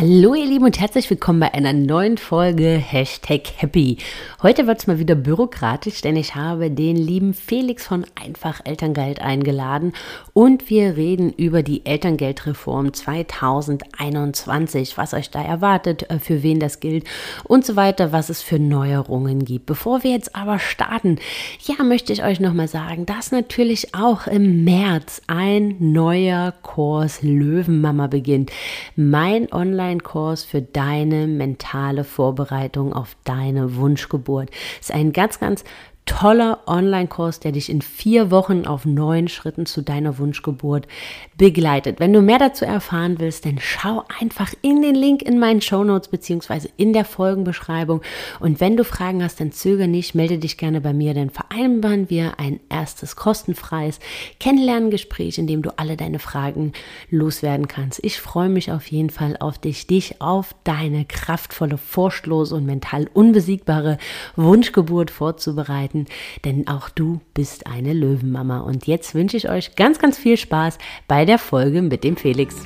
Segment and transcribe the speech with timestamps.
[0.00, 3.98] Hallo ihr Lieben und herzlich willkommen bei einer neuen Folge Hashtag Happy.
[4.44, 9.20] Heute wird es mal wieder bürokratisch, denn ich habe den lieben Felix von Einfach Elterngeld
[9.20, 9.94] eingeladen
[10.34, 16.78] und wir reden über die Elterngeldreform 2021, was euch da erwartet, äh, für wen das
[16.78, 17.02] gilt
[17.42, 19.66] und so weiter, was es für Neuerungen gibt.
[19.66, 21.18] Bevor wir jetzt aber starten,
[21.66, 28.06] ja, möchte ich euch nochmal sagen, dass natürlich auch im März ein neuer Kurs Löwenmama
[28.06, 28.52] beginnt.
[28.94, 34.50] Mein Online Online-Kurs für deine mentale Vorbereitung auf deine Wunschgeburt.
[34.80, 35.64] Ist ein ganz, ganz
[36.08, 40.88] toller Online-Kurs, der dich in vier Wochen auf neun Schritten zu deiner Wunschgeburt
[41.36, 42.00] begleitet.
[42.00, 45.84] Wenn du mehr dazu erfahren willst, dann schau einfach in den Link in meinen Show
[45.84, 48.00] Notes beziehungsweise in der Folgenbeschreibung.
[48.40, 52.08] Und wenn du Fragen hast, dann zögere nicht, melde dich gerne bei mir, dann vereinbaren
[52.08, 54.00] wir ein erstes kostenfreies
[54.40, 56.72] Kennenlerngespräch, in dem du alle deine Fragen
[57.10, 58.02] loswerden kannst.
[58.02, 63.08] Ich freue mich auf jeden Fall auf dich, dich auf deine kraftvolle, furchtlose und mental
[63.12, 63.98] unbesiegbare
[64.36, 66.06] Wunschgeburt vorzubereiten begleiten,
[66.44, 68.60] denn auch du bist eine Löwenmama.
[68.60, 72.56] Und jetzt wünsche ich euch ganz, ganz viel Spaß bei der Folge mit dem Felix.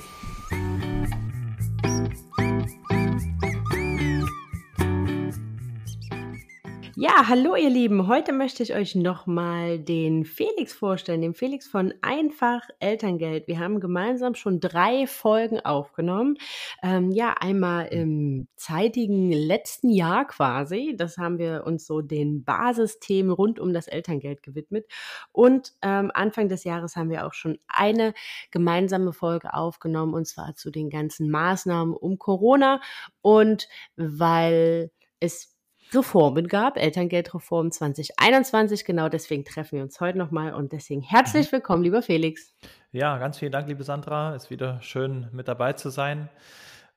[6.94, 8.06] Ja, hallo ihr Lieben.
[8.06, 13.48] Heute möchte ich euch nochmal den Felix vorstellen, den Felix von Einfach Elterngeld.
[13.48, 16.36] Wir haben gemeinsam schon drei Folgen aufgenommen.
[16.82, 20.94] Ähm, ja, einmal im zeitigen letzten Jahr quasi.
[20.94, 24.84] Das haben wir uns so den Basisthemen rund um das Elterngeld gewidmet.
[25.32, 28.12] Und ähm, Anfang des Jahres haben wir auch schon eine
[28.50, 32.82] gemeinsame Folge aufgenommen und zwar zu den ganzen Maßnahmen um Corona.
[33.22, 34.90] Und weil
[35.20, 35.52] es
[35.95, 38.85] Reformen gab, Elterngeldreform 2021.
[38.85, 41.57] Genau deswegen treffen wir uns heute nochmal und deswegen herzlich mhm.
[41.57, 42.55] willkommen, lieber Felix.
[42.92, 44.35] Ja, ganz vielen Dank, liebe Sandra.
[44.35, 46.29] Ist wieder schön mit dabei zu sein.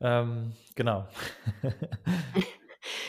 [0.01, 1.07] Ähm, genau.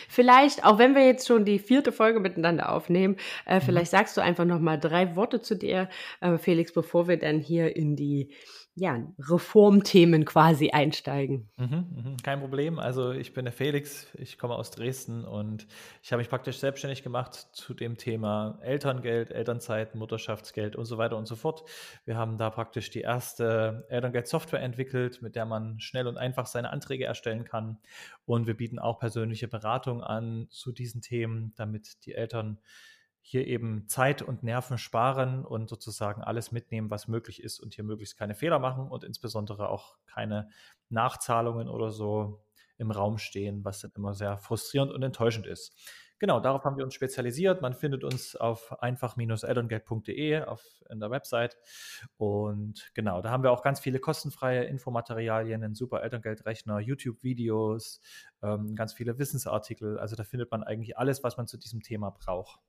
[0.09, 3.61] Vielleicht, auch wenn wir jetzt schon die vierte Folge miteinander aufnehmen, äh, mhm.
[3.61, 7.77] vielleicht sagst du einfach nochmal drei Worte zu dir, äh, Felix, bevor wir dann hier
[7.77, 8.33] in die
[8.78, 11.48] ja, Reformthemen quasi einsteigen.
[11.56, 12.78] Mhm, mhm, kein Problem.
[12.78, 15.66] Also ich bin der Felix, ich komme aus Dresden und
[16.03, 21.16] ich habe mich praktisch selbstständig gemacht zu dem Thema Elterngeld, Elternzeit, Mutterschaftsgeld und so weiter
[21.16, 21.64] und so fort.
[22.04, 26.69] Wir haben da praktisch die erste Elterngeld-Software entwickelt, mit der man schnell und einfach seine
[26.69, 27.78] Anträge erstellen kann.
[28.26, 32.58] Und wir bieten auch persönliche Beratung an zu diesen Themen, damit die Eltern
[33.28, 37.82] hier eben Zeit und Nerven sparen und sozusagen alles mitnehmen, was möglich ist und hier
[37.82, 40.48] möglichst keine Fehler machen und insbesondere auch keine
[40.91, 42.44] Nachzahlungen oder so
[42.78, 45.75] im Raum stehen, was dann immer sehr frustrierend und enttäuschend ist.
[46.20, 47.62] Genau, darauf haben wir uns spezialisiert.
[47.62, 51.56] Man findet uns auf einfach-elterngeld.de auf in der Website.
[52.19, 58.00] Und genau, da haben wir auch ganz viele kostenfreie Infomaterialien, einen super Elterngeldrechner, YouTube-Videos,
[58.41, 59.98] ähm, ganz viele Wissensartikel.
[59.98, 62.60] Also da findet man eigentlich alles, was man zu diesem Thema braucht.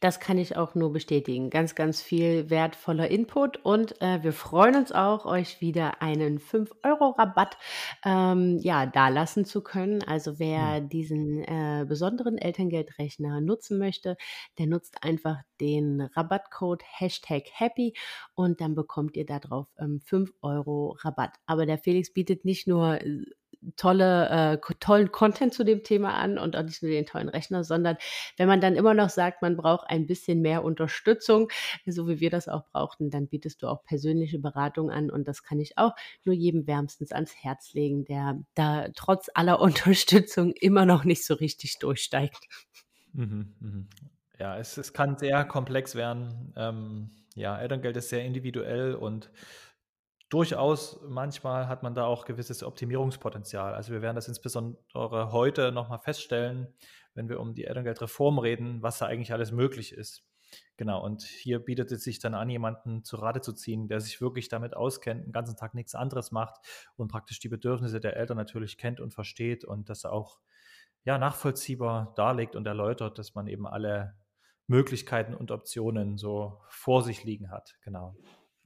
[0.00, 1.50] Das kann ich auch nur bestätigen.
[1.50, 7.58] Ganz, ganz viel wertvoller Input und äh, wir freuen uns auch, euch wieder einen 5-Euro-Rabatt
[8.06, 10.02] ähm, ja, dalassen zu können.
[10.02, 14.16] Also wer diesen äh, besonderen Elterngeldrechner nutzen möchte,
[14.58, 17.92] der nutzt einfach den Rabattcode Hashtag Happy
[18.34, 21.36] und dann bekommt ihr darauf ähm, 5 Euro Rabatt.
[21.44, 23.20] Aber der Felix bietet nicht nur äh,
[23.76, 24.28] tolle,
[24.60, 27.96] äh, tollen Content zu dem Thema an und auch nicht nur den tollen Rechner, sondern
[28.36, 31.50] wenn man dann immer noch sagt, man braucht ein bisschen mehr Unterstützung,
[31.86, 35.42] so wie wir das auch brauchten, dann bietest du auch persönliche Beratung an und das
[35.42, 35.92] kann ich auch
[36.24, 41.34] nur jedem wärmstens ans Herz legen, der da trotz aller Unterstützung immer noch nicht so
[41.34, 42.48] richtig durchsteigt.
[43.12, 43.88] Mhm, mhm.
[44.38, 46.54] Ja, es, es kann sehr komplex werden.
[46.56, 49.30] Ähm, ja, Elterngeld ist sehr individuell und
[50.30, 53.74] durchaus manchmal hat man da auch gewisses Optimierungspotenzial.
[53.74, 56.72] Also wir werden das insbesondere heute nochmal feststellen,
[57.14, 60.24] wenn wir um die Elterngeldreform reden, was da eigentlich alles möglich ist.
[60.76, 64.20] Genau, und hier bietet es sich dann an, jemanden zu Rate zu ziehen, der sich
[64.20, 66.56] wirklich damit auskennt, den ganzen Tag nichts anderes macht
[66.96, 70.40] und praktisch die Bedürfnisse der Eltern natürlich kennt und versteht und das auch
[71.04, 74.14] ja, nachvollziehbar darlegt und erläutert, dass man eben alle
[74.66, 77.76] Möglichkeiten und Optionen so vor sich liegen hat.
[77.82, 78.16] Genau.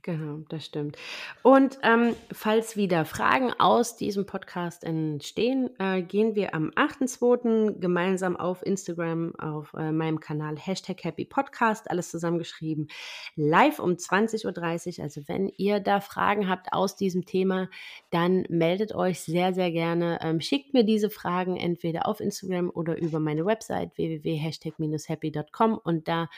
[0.05, 0.99] Genau, das stimmt.
[1.43, 7.81] Und ähm, falls wieder Fragen aus diesem Podcast entstehen, äh, gehen wir am 8.2.
[7.81, 12.89] gemeinsam auf Instagram auf äh, meinem Kanal Hashtag Happy Podcast, alles zusammengeschrieben,
[13.35, 15.05] live um 20.30 Uhr.
[15.05, 17.71] Also wenn ihr da Fragen habt aus diesem Thema,
[18.11, 20.19] dann meldet euch sehr, sehr gerne.
[20.21, 26.29] Ähm, schickt mir diese Fragen entweder auf Instagram oder über meine Website www.hashtag-happy.com und da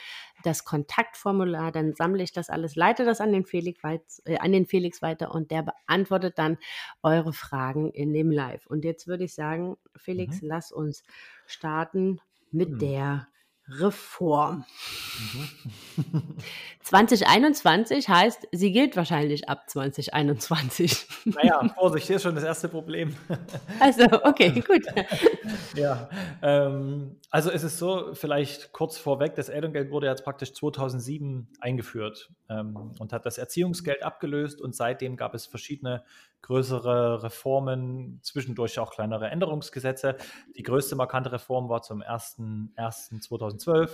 [0.43, 4.65] das Kontaktformular, dann sammle ich das alles, leite das an den Felix, äh, an den
[4.65, 6.57] Felix weiter und der beantwortet dann
[7.03, 8.67] eure Fragen in dem Live.
[8.67, 10.49] Und jetzt würde ich sagen, Felix, mhm.
[10.49, 11.03] lass uns
[11.45, 12.19] starten
[12.51, 12.79] mit mhm.
[12.79, 13.27] der
[13.69, 14.65] Reform.
[15.97, 16.23] Mhm.
[16.87, 21.05] 2021 heißt, sie gilt wahrscheinlich ab 2021.
[21.25, 23.15] Naja, Vorsicht, hier ist schon das erste Problem.
[23.79, 24.83] Also, okay, gut.
[25.75, 26.09] Ja,
[26.41, 32.31] ähm, also es ist so, vielleicht kurz vorweg, das Elterngeld wurde jetzt praktisch 2007 eingeführt
[32.49, 36.03] ähm, und hat das Erziehungsgeld abgelöst und seitdem gab es verschiedene
[36.41, 40.17] größere Reformen, zwischendurch auch kleinere Änderungsgesetze.
[40.55, 43.89] Die größte markante Reform war zum 01.01.2012.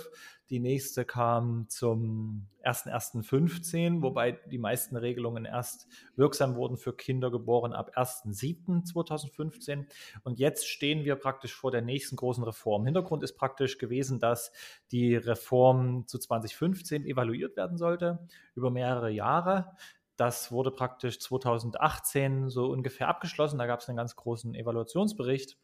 [0.50, 7.72] Die nächste kam zum 01.01.15, wobei die meisten Regelungen erst wirksam wurden für Kinder geboren
[7.72, 9.86] ab 1.07.2015.
[10.22, 12.84] Und jetzt stehen wir praktisch vor der nächsten großen Reform.
[12.84, 14.52] Hintergrund ist praktisch gewesen, dass
[14.92, 19.72] die Reform zu 2015 evaluiert werden sollte über mehrere Jahre.
[20.16, 23.58] Das wurde praktisch 2018 so ungefähr abgeschlossen.
[23.58, 25.56] Da gab es einen ganz großen Evaluationsbericht.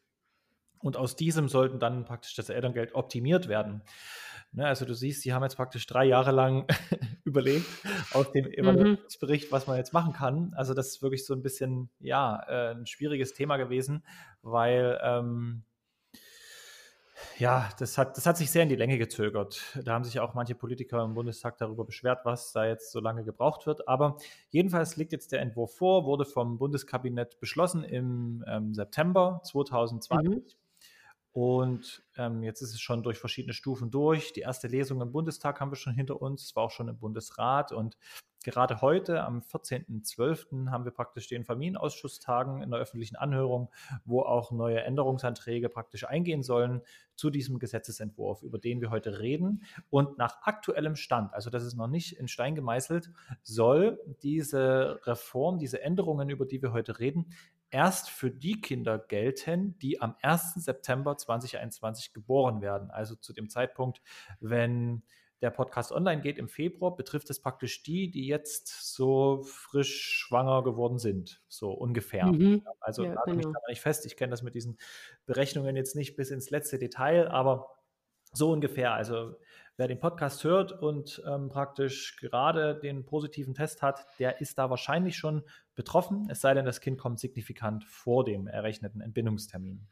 [0.79, 3.83] Und aus diesem sollten dann praktisch das Elterngeld optimiert werden.
[4.53, 6.67] Ne, also du siehst, die haben jetzt praktisch drei Jahre lang
[7.25, 7.67] überlegt
[8.13, 8.53] aus dem mhm.
[8.53, 10.53] Evaluationsbericht, was man jetzt machen kann.
[10.57, 14.05] Also das ist wirklich so ein bisschen, ja, äh, ein schwieriges Thema gewesen,
[14.43, 15.63] weil ähm,
[17.39, 19.79] ja, das hat, das hat sich sehr in die Länge gezögert.
[19.85, 23.25] Da haben sich auch manche Politiker im Bundestag darüber beschwert, was da jetzt so lange
[23.25, 23.89] gebraucht wird.
[23.89, 24.19] Aber
[24.51, 30.29] jedenfalls liegt jetzt der Entwurf vor, wurde vom Bundeskabinett beschlossen im ähm, September 2020.
[30.29, 30.43] Mhm.
[31.33, 34.33] Und ähm, jetzt ist es schon durch verschiedene Stufen durch.
[34.33, 36.45] Die erste Lesung im Bundestag haben wir schon hinter uns.
[36.45, 37.73] Es war auch schon im Bundesrat.
[37.73, 37.97] Und
[38.45, 43.71] gerade heute, am 14.12., haben wir praktisch den Familienausschusstagen in der öffentlichen Anhörung,
[44.05, 46.83] wo auch neue Änderungsanträge praktisch eingehen sollen
[47.17, 49.63] zu diesem Gesetzesentwurf, über den wir heute reden.
[49.91, 53.11] Und nach aktuellem Stand, also das ist noch nicht in Stein gemeißelt,
[53.43, 57.33] soll diese Reform, diese Änderungen, über die wir heute reden,
[57.71, 60.55] erst für die Kinder gelten, die am 1.
[60.55, 62.91] September 2021 geboren werden.
[62.91, 64.03] Also zu dem Zeitpunkt,
[64.41, 65.03] wenn
[65.43, 70.63] der Podcast online geht im Februar, betrifft es praktisch die, die jetzt so frisch schwanger
[70.63, 72.27] geworden sind, so ungefähr.
[72.27, 72.63] Mhm.
[72.81, 73.39] Also ja, genau.
[73.39, 74.05] ich da nicht fest.
[74.07, 74.79] Ich kenne das mit diesen
[75.27, 77.69] Berechnungen jetzt nicht bis ins letzte Detail, aber
[78.33, 78.93] so ungefähr.
[78.93, 79.37] Also
[79.77, 84.69] wer den Podcast hört und ähm, praktisch gerade den positiven Test hat, der ist da
[84.69, 85.43] wahrscheinlich schon
[85.75, 89.89] betroffen, es sei denn, das Kind kommt signifikant vor dem errechneten Entbindungstermin.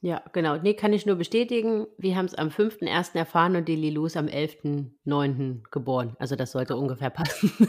[0.00, 0.56] Ja, genau.
[0.56, 1.86] Nee, kann ich nur bestätigen.
[1.96, 3.16] Wir haben es am 5.1.
[3.16, 5.62] erfahren und die Lilou ist am 11.9.
[5.70, 6.16] geboren.
[6.20, 7.50] Also das sollte ungefähr passen.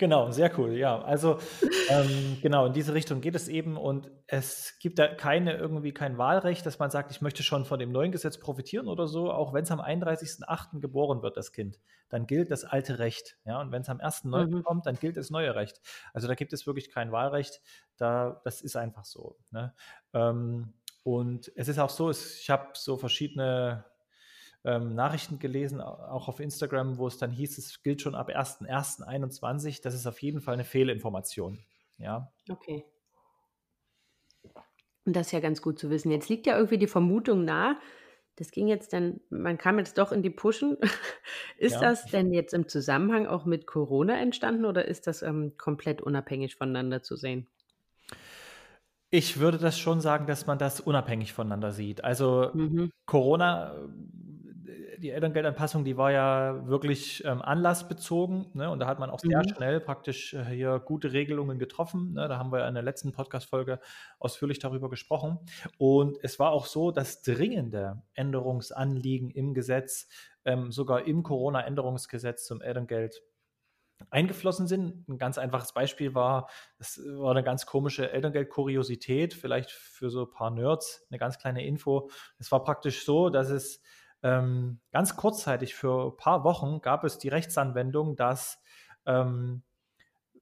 [0.00, 1.02] Genau, sehr cool, ja.
[1.02, 1.38] Also
[1.90, 6.16] ähm, genau, in diese Richtung geht es eben und es gibt da keine irgendwie kein
[6.16, 9.52] Wahlrecht, dass man sagt, ich möchte schon von dem neuen Gesetz profitieren oder so, auch
[9.52, 10.80] wenn es am 31.08.
[10.80, 11.78] geboren wird, das Kind,
[12.08, 13.36] dann gilt das alte Recht.
[13.44, 14.46] Ja, und wenn es am 1.9.
[14.46, 14.62] Mhm.
[14.62, 15.82] kommt, dann gilt das neue Recht.
[16.14, 17.60] Also da gibt es wirklich kein Wahlrecht.
[17.98, 19.36] Da, das ist einfach so.
[19.50, 19.74] Ne?
[20.14, 20.72] Ähm,
[21.02, 23.84] und es ist auch so, ich habe so verschiedene
[24.64, 29.82] ähm, Nachrichten gelesen, auch auf Instagram, wo es dann hieß, es gilt schon ab 1.1.21.
[29.82, 31.58] Das ist auf jeden Fall eine Fehlinformation.
[31.98, 32.30] Ja.
[32.48, 32.84] Okay.
[35.06, 36.10] Und das ist ja ganz gut zu wissen.
[36.10, 37.76] Jetzt liegt ja irgendwie die Vermutung nahe,
[38.36, 40.78] das ging jetzt dann, man kam jetzt doch in die Pushen.
[41.58, 41.80] ist ja.
[41.80, 46.56] das denn jetzt im Zusammenhang auch mit Corona entstanden oder ist das ähm, komplett unabhängig
[46.56, 47.48] voneinander zu sehen?
[49.10, 52.04] Ich würde das schon sagen, dass man das unabhängig voneinander sieht.
[52.04, 52.90] Also mhm.
[53.06, 53.74] Corona
[55.00, 58.46] die Elterngeldanpassung, die war ja wirklich ähm, anlassbezogen.
[58.54, 58.70] Ne?
[58.70, 59.48] Und da hat man auch sehr mhm.
[59.48, 62.12] schnell praktisch äh, hier gute Regelungen getroffen.
[62.12, 62.28] Ne?
[62.28, 63.80] Da haben wir in der letzten Podcast-Folge
[64.18, 65.38] ausführlich darüber gesprochen.
[65.78, 70.08] Und es war auch so, dass dringende Änderungsanliegen im Gesetz,
[70.44, 73.22] ähm, sogar im Corona-Änderungsgesetz zum Elterngeld,
[74.08, 75.08] eingeflossen sind.
[75.08, 80.30] Ein ganz einfaches Beispiel war, das war eine ganz komische Elterngeld-Kuriosität, vielleicht für so ein
[80.30, 82.10] paar Nerds, eine ganz kleine Info.
[82.38, 83.82] Es war praktisch so, dass es
[84.22, 88.62] ähm, ganz kurzzeitig für ein paar Wochen gab es die Rechtsanwendung, dass
[89.06, 89.69] ähm, äh,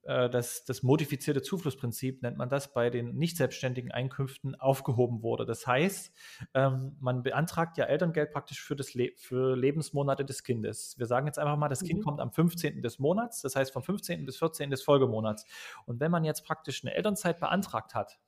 [0.03, 5.45] das, das modifizierte Zuflussprinzip, nennt man das, bei den nicht selbstständigen Einkünften aufgehoben wurde.
[5.45, 6.11] Das heißt,
[6.53, 10.95] ähm, man beantragt ja Elterngeld praktisch für, das Le für Lebensmonate des Kindes.
[10.97, 11.87] Wir sagen jetzt einfach mal, das mhm.
[11.87, 12.81] Kind kommt am 15.
[12.81, 14.25] des Monats, das heißt vom 15.
[14.25, 14.69] bis 14.
[14.69, 15.45] des Folgemonats.
[15.85, 18.19] Und wenn man jetzt praktisch eine Elternzeit beantragt hat,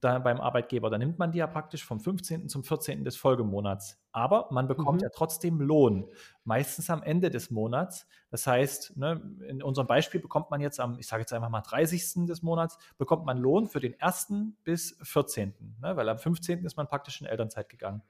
[0.00, 0.88] da beim Arbeitgeber.
[0.90, 2.48] Da nimmt man die ja praktisch vom 15.
[2.48, 3.04] zum 14.
[3.04, 3.98] des Folgemonats.
[4.12, 5.04] Aber man bekommt mhm.
[5.04, 6.08] ja trotzdem Lohn,
[6.44, 8.06] meistens am Ende des Monats.
[8.30, 11.60] Das heißt, ne, in unserem Beispiel bekommt man jetzt am, ich sage jetzt einfach mal
[11.60, 12.26] 30.
[12.26, 14.32] des Monats, bekommt man Lohn für den 1.
[14.64, 15.54] bis 14.
[15.80, 16.64] Ne, weil am 15.
[16.64, 18.02] ist man praktisch in Elternzeit gegangen.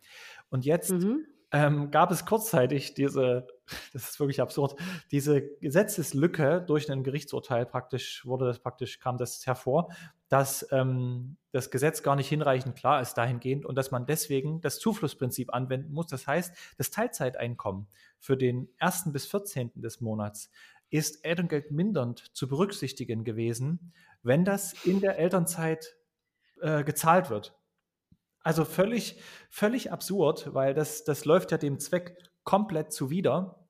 [0.49, 1.26] Und jetzt mhm.
[1.50, 3.49] ähm, gab es kurzzeitig diese,
[3.92, 4.76] das ist wirklich absurd,
[5.11, 9.88] diese Gesetzeslücke durch ein Gerichtsurteil praktisch, wurde das praktisch, kam das hervor,
[10.30, 14.78] dass ähm, das Gesetz gar nicht hinreichend klar ist dahingehend und dass man deswegen das
[14.78, 16.06] Zuflussprinzip anwenden muss.
[16.06, 17.88] Das heißt, das Teilzeiteinkommen
[18.20, 19.12] für den 1.
[19.12, 19.72] bis 14.
[19.75, 20.50] des Monats
[20.88, 25.96] ist Elterngeld mindernd zu berücksichtigen gewesen, wenn das in der Elternzeit
[26.60, 27.58] äh, gezahlt wird.
[28.42, 29.20] Also völlig,
[29.50, 33.66] völlig absurd, weil das, das läuft ja dem Zweck komplett zuwider.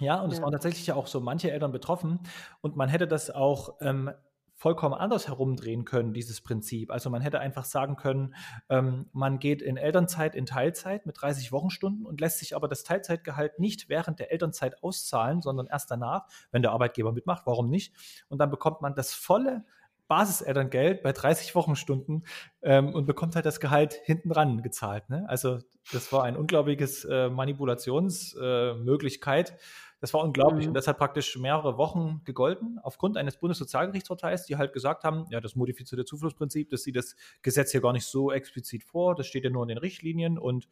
[0.00, 2.20] Ja, und es waren tatsächlich ja auch so manche Eltern betroffen.
[2.60, 4.10] Und man hätte das auch ähm,
[4.58, 6.90] vollkommen anders herumdrehen können, dieses Prinzip.
[6.90, 8.34] Also man hätte einfach sagen können,
[8.68, 12.82] ähm, man geht in Elternzeit in Teilzeit mit 30 Wochenstunden und lässt sich aber das
[12.82, 17.94] Teilzeitgehalt nicht während der Elternzeit auszahlen, sondern erst danach, wenn der Arbeitgeber mitmacht, warum nicht?
[18.28, 19.64] Und dann bekommt man das volle
[20.08, 22.24] Basiselterngeld bei 30 Wochenstunden
[22.62, 25.08] ähm, und bekommt halt das Gehalt hinten ran gezahlt.
[25.08, 25.24] Ne?
[25.28, 25.60] Also
[25.92, 29.50] das war ein unglaubliches äh, Manipulationsmöglichkeit.
[29.50, 29.54] Äh,
[30.00, 30.66] das war unglaublich.
[30.66, 30.70] Mhm.
[30.70, 35.40] Und das hat praktisch mehrere Wochen gegolten, aufgrund eines Bundessozialgerichtsurteils, die halt gesagt haben, ja,
[35.40, 39.44] das modifizierte Zuflussprinzip, das sieht das Gesetz hier gar nicht so explizit vor, das steht
[39.44, 40.68] ja nur in den Richtlinien und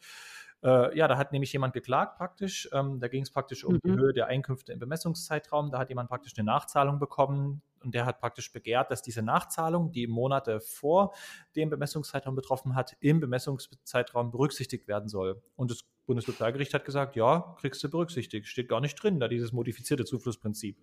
[0.63, 2.69] äh, ja, da hat nämlich jemand geklagt praktisch.
[2.73, 3.81] Ähm, da ging es praktisch um mhm.
[3.85, 5.71] die Höhe der Einkünfte im Bemessungszeitraum.
[5.71, 9.93] Da hat jemand praktisch eine Nachzahlung bekommen und der hat praktisch begehrt, dass diese Nachzahlung,
[9.93, 11.15] die Monate vor
[11.55, 15.43] dem Bemessungszeitraum betroffen hat, im Bemessungszeitraum berücksichtigt werden soll.
[15.57, 18.47] Und das Bundessozialgericht hat gesagt, ja, kriegst du berücksichtigt.
[18.47, 20.79] Steht gar nicht drin, da dieses modifizierte Zuflussprinzip.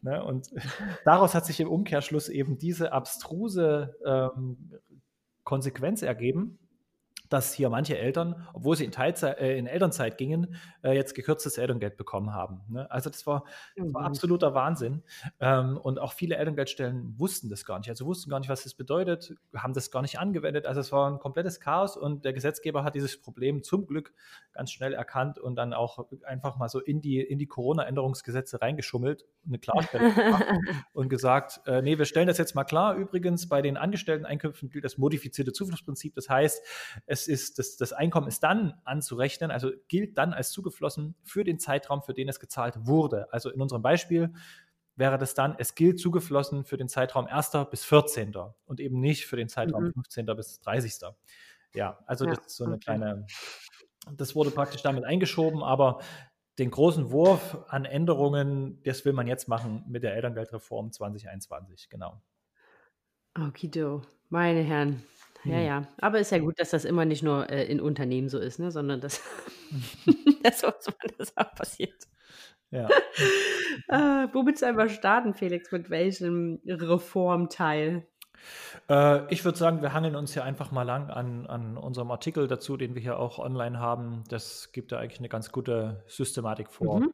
[0.00, 0.24] Ne?
[0.24, 0.50] Und
[1.04, 4.72] daraus hat sich im Umkehrschluss eben diese abstruse ähm,
[5.44, 6.58] Konsequenz ergeben,
[7.32, 11.58] dass hier manche Eltern, obwohl sie in, Teilzeit, äh, in Elternzeit gingen, äh, jetzt gekürztes
[11.58, 12.60] Elterngeld bekommen haben.
[12.68, 12.90] Ne?
[12.90, 13.44] Also das war,
[13.76, 14.06] das war, mhm.
[14.06, 15.02] absoluter Wahnsinn.
[15.40, 17.88] Ähm, und auch viele Elterngeldstellen wussten das gar nicht.
[17.88, 20.66] Also wussten gar nicht, was das bedeutet, haben das gar nicht angewendet.
[20.66, 24.12] Also es war ein komplettes Chaos und der Gesetzgeber hat dieses Problem zum Glück
[24.52, 29.24] ganz schnell erkannt und dann auch einfach mal so in die, in die Corona-Änderungsgesetze reingeschummelt,
[29.46, 30.46] eine Klarstellung gemacht
[30.92, 32.94] und gesagt, äh, nee, wir stellen das jetzt mal klar.
[32.94, 36.14] Übrigens, bei den Angestellten-Einkünften gilt das modifizierte Zuflussprinzip.
[36.14, 36.62] Das heißt,
[37.06, 41.44] es es ist, das, das Einkommen ist dann anzurechnen, also gilt dann als zugeflossen für
[41.44, 43.32] den Zeitraum, für den es gezahlt wurde.
[43.32, 44.32] Also in unserem Beispiel
[44.96, 47.52] wäre das dann, es gilt zugeflossen für den Zeitraum 1.
[47.70, 48.34] bis 14.
[48.64, 49.92] und eben nicht für den Zeitraum mhm.
[49.94, 50.26] 15.
[50.26, 51.08] bis 30.
[51.74, 52.84] Ja, also ja, das ist so eine okay.
[52.84, 53.26] kleine,
[54.12, 56.00] das wurde praktisch damit eingeschoben, aber
[56.58, 62.20] den großen Wurf an Änderungen, das will man jetzt machen mit der Elterngeldreform 2021, genau.
[63.38, 65.02] Okido, meine Herren.
[65.44, 65.66] Ja, hm.
[65.66, 65.88] ja.
[65.98, 68.70] Aber ist ja gut, dass das immer nicht nur äh, in Unternehmen so ist, ne?
[68.70, 69.22] sondern dass,
[70.42, 72.08] dass das auch passiert.
[72.70, 72.88] Ja.
[73.88, 75.70] äh, womit soll wir starten, Felix?
[75.72, 78.06] Mit welchem Reformteil?
[78.88, 82.48] Äh, ich würde sagen, wir hangeln uns hier einfach mal lang an, an unserem Artikel
[82.48, 84.24] dazu, den wir hier auch online haben.
[84.28, 87.00] Das gibt da eigentlich eine ganz gute Systematik vor.
[87.00, 87.12] Mhm.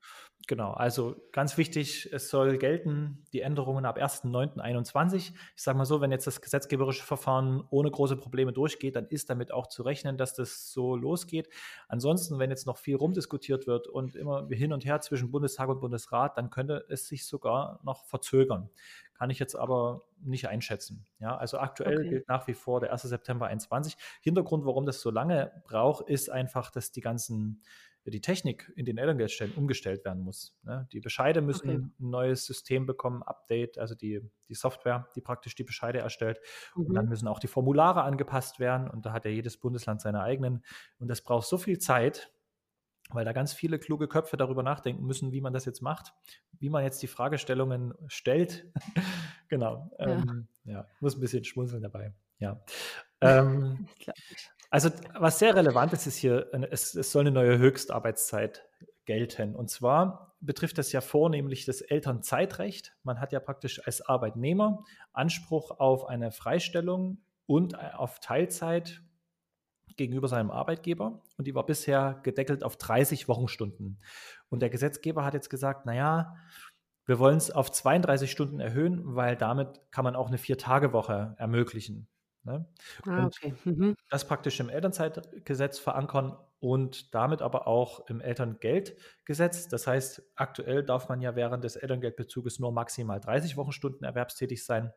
[0.49, 5.35] Genau, also ganz wichtig, es soll gelten, die Änderungen ab 1.9.21.
[5.55, 9.29] Ich sage mal so, wenn jetzt das gesetzgeberische Verfahren ohne große Probleme durchgeht, dann ist
[9.29, 11.51] damit auch zu rechnen, dass das so losgeht.
[11.87, 15.81] Ansonsten, wenn jetzt noch viel rumdiskutiert wird und immer hin und her zwischen Bundestag und
[15.81, 18.71] Bundesrat, dann könnte es sich sogar noch verzögern
[19.19, 21.07] kann ich jetzt aber nicht einschätzen.
[21.19, 22.09] Ja, also aktuell okay.
[22.09, 23.03] gilt nach wie vor der 1.
[23.03, 23.97] September 21.
[24.23, 27.63] Hintergrund, warum das so lange braucht, ist einfach, dass die ganzen
[28.11, 30.57] die Technik in den Elterngeldstellen umgestellt werden muss.
[30.63, 30.89] Ne?
[30.93, 31.79] Die Bescheide müssen okay.
[31.79, 36.41] ein neues System bekommen, Update, also die, die Software, die praktisch die Bescheide erstellt.
[36.75, 36.87] Mhm.
[36.87, 38.89] Und dann müssen auch die Formulare angepasst werden.
[38.89, 40.65] Und da hat ja jedes Bundesland seine eigenen.
[40.99, 42.33] Und das braucht so viel Zeit,
[43.11, 46.15] weil da ganz viele kluge Köpfe darüber nachdenken müssen, wie man das jetzt macht,
[46.59, 48.67] wie man jetzt die Fragestellungen stellt.
[49.49, 49.91] genau.
[49.99, 50.07] Ja.
[50.07, 50.87] Ähm, ja.
[51.01, 52.13] muss ein bisschen schmunzeln dabei.
[52.39, 52.61] Ja.
[53.21, 53.89] Ähm,
[54.71, 58.65] also, was sehr relevant ist, ist hier, es, es soll eine neue Höchstarbeitszeit
[59.07, 59.57] gelten.
[59.57, 62.95] Und zwar betrifft das ja vornehmlich das Elternzeitrecht.
[63.03, 69.03] Man hat ja praktisch als Arbeitnehmer Anspruch auf eine Freistellung und auf Teilzeit
[69.99, 74.01] gegenüber seinem Arbeitgeber und die war bisher gedeckelt auf 30 Wochenstunden.
[74.49, 76.35] Und der Gesetzgeber hat jetzt gesagt, naja,
[77.09, 82.07] Wir wollen es auf 32 Stunden erhöhen, weil damit kann man auch eine Vier-Tage-Woche ermöglichen.
[82.45, 82.69] Ne?
[83.07, 83.55] Ah, okay.
[83.65, 83.95] Mhm.
[84.11, 89.69] Das praktisch im Elternzeitgesetz verankern und damit aber auch im Elterngeldgesetz.
[89.69, 94.93] Das heißt, aktuell darf man ja während des Elterngeldbezuges nur maximal 30 Wochenstunden erwerbstätig sein.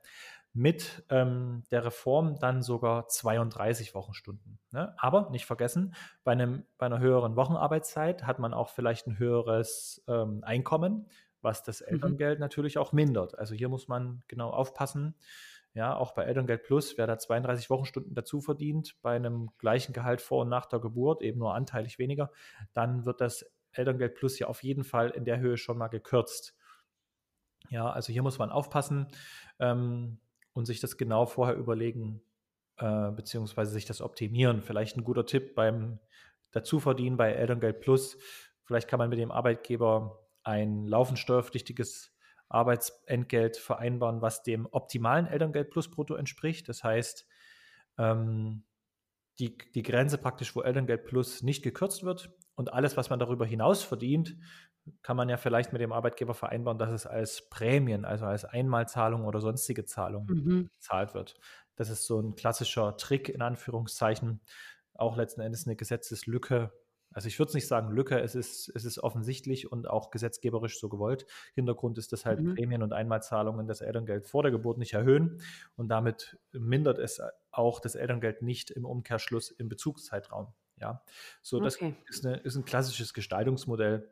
[0.54, 4.60] Mit ähm, der Reform dann sogar 32 Wochenstunden.
[4.72, 4.94] Ne?
[4.98, 10.04] Aber nicht vergessen, bei, einem, bei einer höheren Wochenarbeitszeit hat man auch vielleicht ein höheres
[10.08, 11.08] ähm, Einkommen,
[11.42, 11.88] was das mhm.
[11.88, 12.42] Elterngeld mhm.
[12.42, 13.40] natürlich auch mindert.
[13.40, 15.16] Also hier muss man genau aufpassen.
[15.74, 20.20] Ja, auch bei Elterngeld Plus, wer da 32 Wochenstunden dazu verdient, bei einem gleichen Gehalt
[20.20, 22.30] vor und nach der Geburt, eben nur anteilig weniger,
[22.74, 26.58] dann wird das Elterngeld Plus ja auf jeden Fall in der Höhe schon mal gekürzt.
[27.70, 29.08] Ja, also hier muss man aufpassen
[29.60, 30.20] ähm,
[30.54, 32.22] und sich das genau vorher überlegen,
[32.78, 34.62] äh, beziehungsweise sich das optimieren.
[34.62, 36.00] Vielleicht ein guter Tipp beim
[36.52, 38.18] Dazuverdienen bei Elterngeld Plus.
[38.64, 42.14] Vielleicht kann man mit dem Arbeitgeber ein laufend steuerpflichtiges
[42.50, 46.68] Arbeitsentgelt vereinbaren, was dem optimalen Elterngeld plus Brutto entspricht.
[46.68, 47.26] Das heißt,
[47.98, 48.64] ähm,
[49.40, 53.46] die, die Grenze praktisch, wo Elterngeld plus nicht gekürzt wird und alles, was man darüber
[53.46, 54.36] hinaus verdient,
[55.02, 59.26] kann man ja vielleicht mit dem Arbeitgeber vereinbaren, dass es als Prämien, also als Einmalzahlung
[59.26, 60.70] oder sonstige Zahlung mhm.
[60.74, 61.40] gezahlt wird.
[61.76, 64.42] Das ist so ein klassischer Trick in Anführungszeichen,
[64.94, 66.72] auch letzten Endes eine Gesetzeslücke,
[67.14, 70.80] also ich würde es nicht sagen Lücke, es ist, es ist offensichtlich und auch gesetzgeberisch
[70.80, 71.26] so gewollt.
[71.54, 72.56] Hintergrund ist, dass halt mhm.
[72.56, 75.42] Prämien und Einmalzahlungen das Elterngeld vor der Geburt nicht erhöhen
[75.76, 77.22] und damit mindert es
[77.52, 80.54] auch das Elterngeld nicht im Umkehrschluss im Bezugszeitraum.
[80.78, 81.04] Ja,
[81.42, 81.96] so das okay.
[82.08, 84.10] ist, eine, ist ein klassisches Gestaltungsmodell,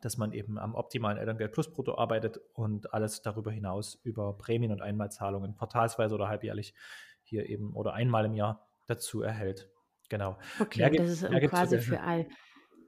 [0.00, 4.72] dass man eben am optimalen Elterngeld plus Brutto arbeitet und alles darüber hinaus über Prämien
[4.72, 6.74] und Einmalzahlungen quartalsweise oder halbjährlich
[7.22, 9.68] hier eben oder einmal im Jahr dazu erhält.
[10.08, 10.38] Genau.
[10.58, 12.26] Okay, mehr das ist quasi für, all,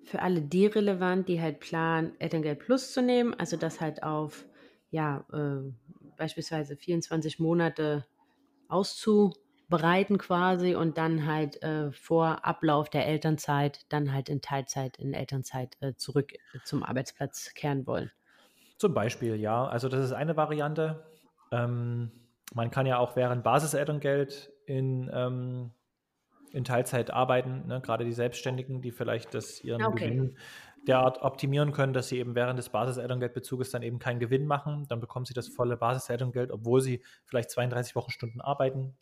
[0.05, 4.45] für alle die relevant, die halt planen, Elterngeld Plus zu nehmen, also das halt auf,
[4.91, 5.73] ja, äh,
[6.17, 8.07] beispielsweise 24 Monate
[9.73, 15.15] auszubereiten quasi und dann halt äh, vor Ablauf der Elternzeit dann halt in Teilzeit, in
[15.15, 16.33] Elternzeit äh, zurück
[16.65, 18.11] zum Arbeitsplatz kehren wollen.
[18.79, 19.67] Zum Beispiel, ja.
[19.67, 21.05] Also das ist eine Variante.
[21.51, 22.11] Ähm,
[22.55, 25.71] man kann ja auch während Basiselterngeld in ähm,
[26.53, 27.81] in Teilzeit arbeiten, ne?
[27.81, 30.11] gerade die Selbstständigen, die vielleicht das ihren okay.
[30.11, 30.37] Gewinn
[30.87, 34.87] derart optimieren können, dass sie eben während des Basiselterngeldbezuges dann eben keinen Gewinn machen.
[34.89, 38.97] Dann bekommen sie das volle Basiselterngeld, obwohl sie vielleicht 32 Wochenstunden arbeiten.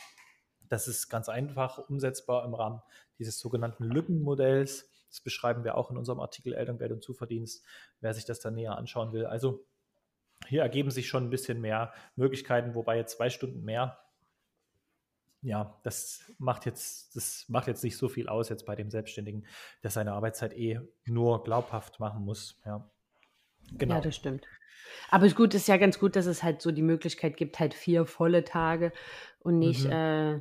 [0.71, 2.81] Das ist ganz einfach umsetzbar im Rahmen
[3.19, 4.89] dieses sogenannten Lückenmodells.
[5.09, 7.63] Das beschreiben wir auch in unserem Artikel Elterngeld und Zuverdienst,
[8.01, 9.27] wer sich das dann näher anschauen will.
[9.27, 9.67] Also
[10.47, 13.99] hier ergeben sich schon ein bisschen mehr Möglichkeiten, wobei jetzt zwei Stunden mehr
[15.43, 19.47] ja, das macht jetzt, das macht jetzt nicht so viel aus jetzt bei dem Selbstständigen,
[19.83, 22.61] der seine Arbeitszeit eh nur glaubhaft machen muss.
[22.67, 22.91] Ja,
[23.73, 23.97] genau.
[23.97, 24.47] Ja, das stimmt.
[25.09, 27.75] Aber es gut, ist ja ganz gut, dass es halt so die Möglichkeit gibt, halt
[27.75, 28.93] vier volle Tage
[29.39, 29.93] und nicht, mhm.
[29.93, 30.41] äh,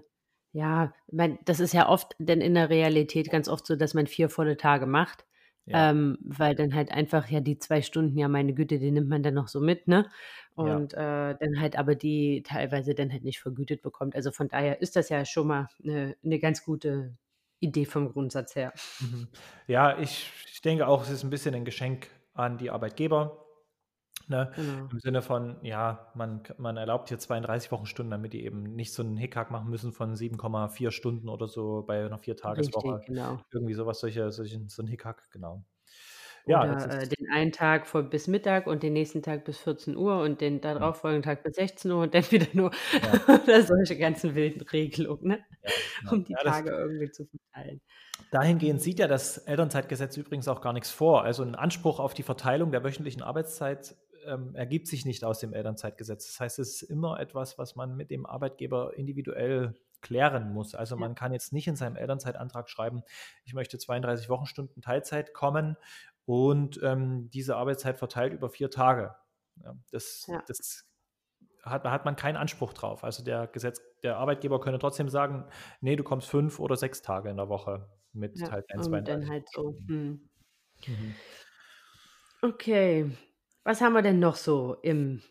[0.51, 4.07] ja, mein, das ist ja oft denn in der Realität ganz oft so, dass man
[4.07, 5.25] vier volle Tage macht.
[5.65, 5.91] Ja.
[5.91, 9.21] Ähm, weil dann halt einfach ja die zwei Stunden, ja meine Güte, die nimmt man
[9.21, 10.09] dann noch so mit, ne?
[10.55, 11.29] Und ja.
[11.29, 14.15] äh, dann halt aber die teilweise dann halt nicht vergütet bekommt.
[14.15, 17.15] Also von daher ist das ja schon mal eine, eine ganz gute
[17.59, 18.73] Idee vom Grundsatz her.
[18.99, 19.27] Mhm.
[19.67, 23.45] Ja, ich, ich denke auch, es ist ein bisschen ein Geschenk an die Arbeitgeber.
[24.29, 24.51] Ne?
[24.55, 24.87] Genau.
[24.91, 29.01] Im Sinne von, ja, man, man erlaubt hier 32 Wochenstunden, damit die eben nicht so
[29.01, 33.01] einen Hickhack machen müssen von 7,4 Stunden oder so bei einer Viertageswoche.
[33.07, 33.39] Genau.
[33.51, 35.63] Irgendwie sowas, solche, solche, so ein Hickhack, genau.
[36.45, 39.95] Ja, Oder äh, den einen Tag von bis Mittag und den nächsten Tag bis 14
[39.95, 43.35] Uhr und den darauffolgenden Tag bis 16 Uhr und dann wieder nur ja.
[43.43, 45.39] oder solche ganzen wilden Regelungen, ne?
[45.63, 46.13] Ja, genau.
[46.13, 47.81] um die ja, Tage irgendwie zu verteilen.
[48.31, 51.23] Dahingehend sieht ja das Elternzeitgesetz übrigens auch gar nichts vor.
[51.23, 55.53] Also ein Anspruch auf die Verteilung der wöchentlichen Arbeitszeit ähm, ergibt sich nicht aus dem
[55.53, 56.27] Elternzeitgesetz.
[56.27, 60.75] Das heißt, es ist immer etwas, was man mit dem Arbeitgeber individuell klären muss.
[60.75, 63.03] Also man kann jetzt nicht in seinem Elternzeitantrag schreiben,
[63.43, 65.75] ich möchte 32 Wochenstunden Teilzeit kommen
[66.25, 69.15] und ähm, diese Arbeitszeit verteilt über vier Tage.
[69.58, 70.41] Ja, das, ja.
[70.47, 70.86] das
[71.63, 73.03] hat, hat man keinen Anspruch drauf.
[73.03, 75.45] Also der Gesetz, der Arbeitgeber könnte trotzdem sagen,
[75.82, 79.01] nee, du kommst fünf oder sechs Tage in der Woche mit ja, halt ein, zwei
[79.01, 79.75] dann halt so.
[79.88, 80.29] Hm.
[80.88, 81.15] Mhm.
[82.41, 83.12] Okay.
[83.63, 85.22] Was haben wir denn noch so im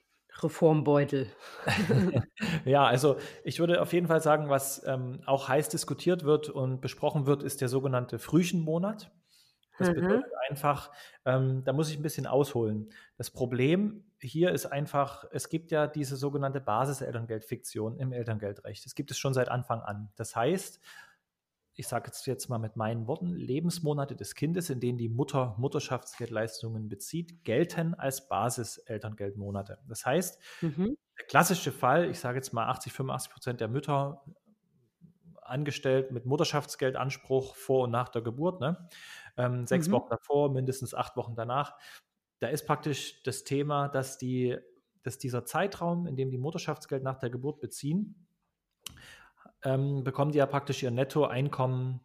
[0.42, 1.28] Reformbeutel?
[2.64, 6.80] ja, also ich würde auf jeden Fall sagen, was ähm, auch heiß diskutiert wird und
[6.80, 9.10] besprochen wird, ist der sogenannte Frühchenmonat.
[9.78, 9.94] Das mhm.
[9.94, 10.90] bedeutet einfach,
[11.24, 12.92] ähm, da muss ich ein bisschen ausholen.
[13.16, 18.84] Das Problem hier ist einfach, es gibt ja diese sogenannte Basiselterngeldfiktion im Elterngeldrecht.
[18.84, 20.10] Das gibt es schon seit Anfang an.
[20.16, 20.80] Das heißt,
[21.78, 25.54] ich sage jetzt, jetzt mal mit meinen Worten, Lebensmonate des Kindes, in denen die Mutter
[25.58, 29.78] Mutterschaftsgeldleistungen bezieht, gelten als Basis-Elterngeldmonate.
[29.86, 30.98] Das heißt, mhm.
[31.16, 34.24] der klassische Fall, ich sage jetzt mal 80, 85 Prozent der Mütter
[35.40, 38.88] angestellt mit Mutterschaftsgeldanspruch vor und nach der Geburt, ne?
[39.36, 39.92] ähm, sechs mhm.
[39.92, 41.78] Wochen davor, mindestens acht Wochen danach.
[42.40, 44.58] Da ist praktisch das Thema, dass, die,
[45.04, 48.26] dass dieser Zeitraum, in dem die Mutterschaftsgeld nach der Geburt beziehen,
[49.64, 52.00] ähm, bekommen die ja praktisch ihr Nettoeinkommen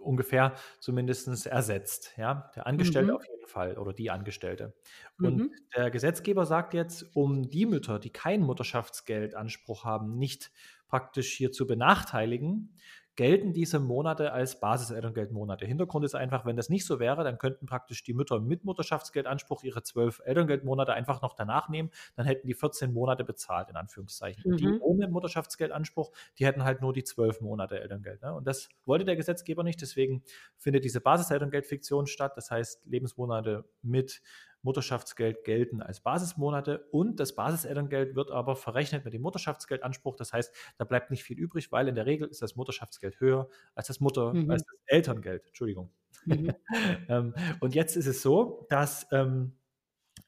[0.00, 2.14] ungefähr zumindest ersetzt.
[2.16, 2.50] Ja?
[2.56, 3.16] Der Angestellte mhm.
[3.16, 4.74] auf jeden Fall oder die Angestellte.
[5.18, 5.50] Und mhm.
[5.76, 10.50] der Gesetzgeber sagt jetzt, um die Mütter, die keinen Mutterschaftsgeldanspruch haben, nicht
[10.88, 12.76] praktisch hier zu benachteiligen,
[13.16, 15.66] gelten diese Monate als Basiselterngeldmonate.
[15.66, 19.64] Hintergrund ist einfach, wenn das nicht so wäre, dann könnten praktisch die Mütter mit Mutterschaftsgeldanspruch
[19.64, 24.52] ihre zwölf Elterngeldmonate einfach noch danach nehmen, dann hätten die 14 Monate bezahlt, in Anführungszeichen.
[24.52, 24.56] Mhm.
[24.58, 28.20] Die ohne Mutterschaftsgeldanspruch, die hätten halt nur die zwölf Monate Elterngeld.
[28.22, 28.34] Ne?
[28.34, 30.22] Und das wollte der Gesetzgeber nicht, deswegen
[30.58, 34.20] findet diese Basiselterngeldfiktion statt, das heißt Lebensmonate mit
[34.66, 40.16] Mutterschaftsgeld gelten als Basismonate und das Basiselterngeld wird aber verrechnet mit dem Mutterschaftsgeldanspruch.
[40.16, 43.48] Das heißt, da bleibt nicht viel übrig, weil in der Regel ist das Mutterschaftsgeld höher
[43.74, 44.50] als das Mutter, mhm.
[44.50, 45.46] als das Elterngeld.
[45.46, 45.90] Entschuldigung.
[46.26, 46.52] Mhm.
[47.08, 49.52] ähm, und jetzt ist es so, dass ähm,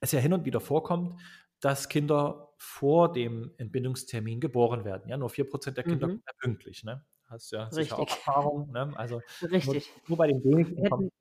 [0.00, 1.20] es ja hin und wieder vorkommt,
[1.60, 5.08] dass Kinder vor dem Entbindungstermin geboren werden.
[5.08, 6.22] Ja, nur 4% der Kinder mhm.
[6.40, 6.84] pünktlich.
[6.84, 7.04] Ne?
[7.28, 7.84] Hast ja Richtig.
[7.84, 8.72] sicher auch Erfahrung.
[8.72, 8.92] Ne?
[8.96, 9.90] Also Richtig.
[10.06, 11.12] Nur, nur, bei den wenigsten kommt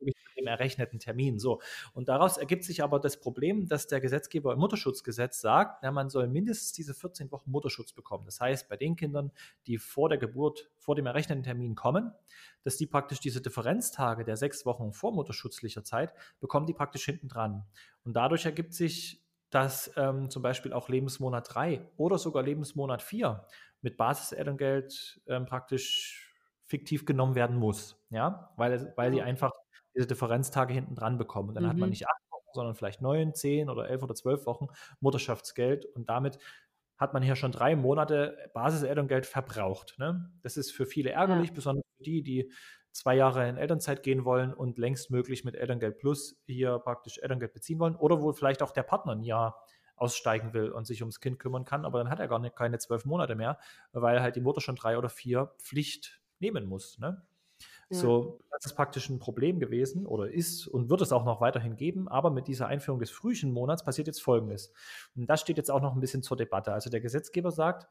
[0.48, 1.40] dem errechneten Termin.
[1.40, 1.62] So.
[1.94, 6.10] Und daraus ergibt sich aber das Problem, dass der Gesetzgeber im Mutterschutzgesetz sagt, na, man
[6.10, 8.26] soll mindestens diese 14 Wochen Mutterschutz bekommen.
[8.26, 9.32] Das heißt, bei den Kindern,
[9.68, 12.14] die vor der Geburt, vor dem errechneten Termin kommen,
[12.64, 17.28] dass die praktisch diese Differenztage der sechs Wochen vor mutterschutzlicher Zeit bekommen die praktisch hinten
[17.28, 17.66] dran.
[18.04, 23.46] Und dadurch ergibt sich dass ähm, zum Beispiel auch Lebensmonat 3 oder sogar Lebensmonat 4
[23.82, 26.34] mit Basiselterngeld ähm, praktisch
[26.66, 29.54] fiktiv genommen werden muss, ja, weil, weil sie einfach
[29.98, 31.50] diese Differenztage hinten dran bekommen.
[31.50, 31.70] Und dann mhm.
[31.70, 31.92] hat man mhm.
[31.92, 34.68] nicht acht Wochen, sondern vielleicht neun, zehn oder elf oder zwölf Wochen
[35.02, 36.40] Mutterschaftsgeld und damit
[36.98, 39.96] hat man hier schon drei Monate Basiselterngeld verbraucht.
[40.00, 40.32] Ne?
[40.42, 41.56] Das ist für viele ärgerlich, ja.
[41.56, 42.52] besonders für die, die
[42.92, 47.80] zwei Jahre in Elternzeit gehen wollen und längstmöglich mit Elterngeld Plus hier praktisch Elterngeld beziehen
[47.80, 49.64] wollen oder wo vielleicht auch der Partner ein Jahr
[49.96, 52.78] aussteigen will und sich ums Kind kümmern kann, aber dann hat er gar nicht, keine
[52.78, 53.60] zwölf Monate mehr,
[53.92, 57.00] weil halt die Mutter schon drei oder vier Pflicht nehmen muss.
[57.00, 57.24] Ne?
[57.90, 58.00] Ja.
[58.00, 61.78] So, das ist praktisch ein Problem gewesen oder ist und wird es auch noch weiterhin
[61.78, 62.08] geben.
[62.08, 64.74] Aber mit dieser Einführung des Frühchenmonats passiert jetzt Folgendes.
[65.16, 66.74] Und das steht jetzt auch noch ein bisschen zur Debatte.
[66.74, 67.88] Also der Gesetzgeber sagt,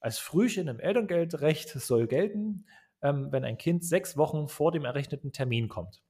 [0.00, 2.66] als Frühchen im Elterngeldrecht soll gelten,
[3.02, 6.02] ähm, wenn ein Kind sechs Wochen vor dem errechneten Termin kommt.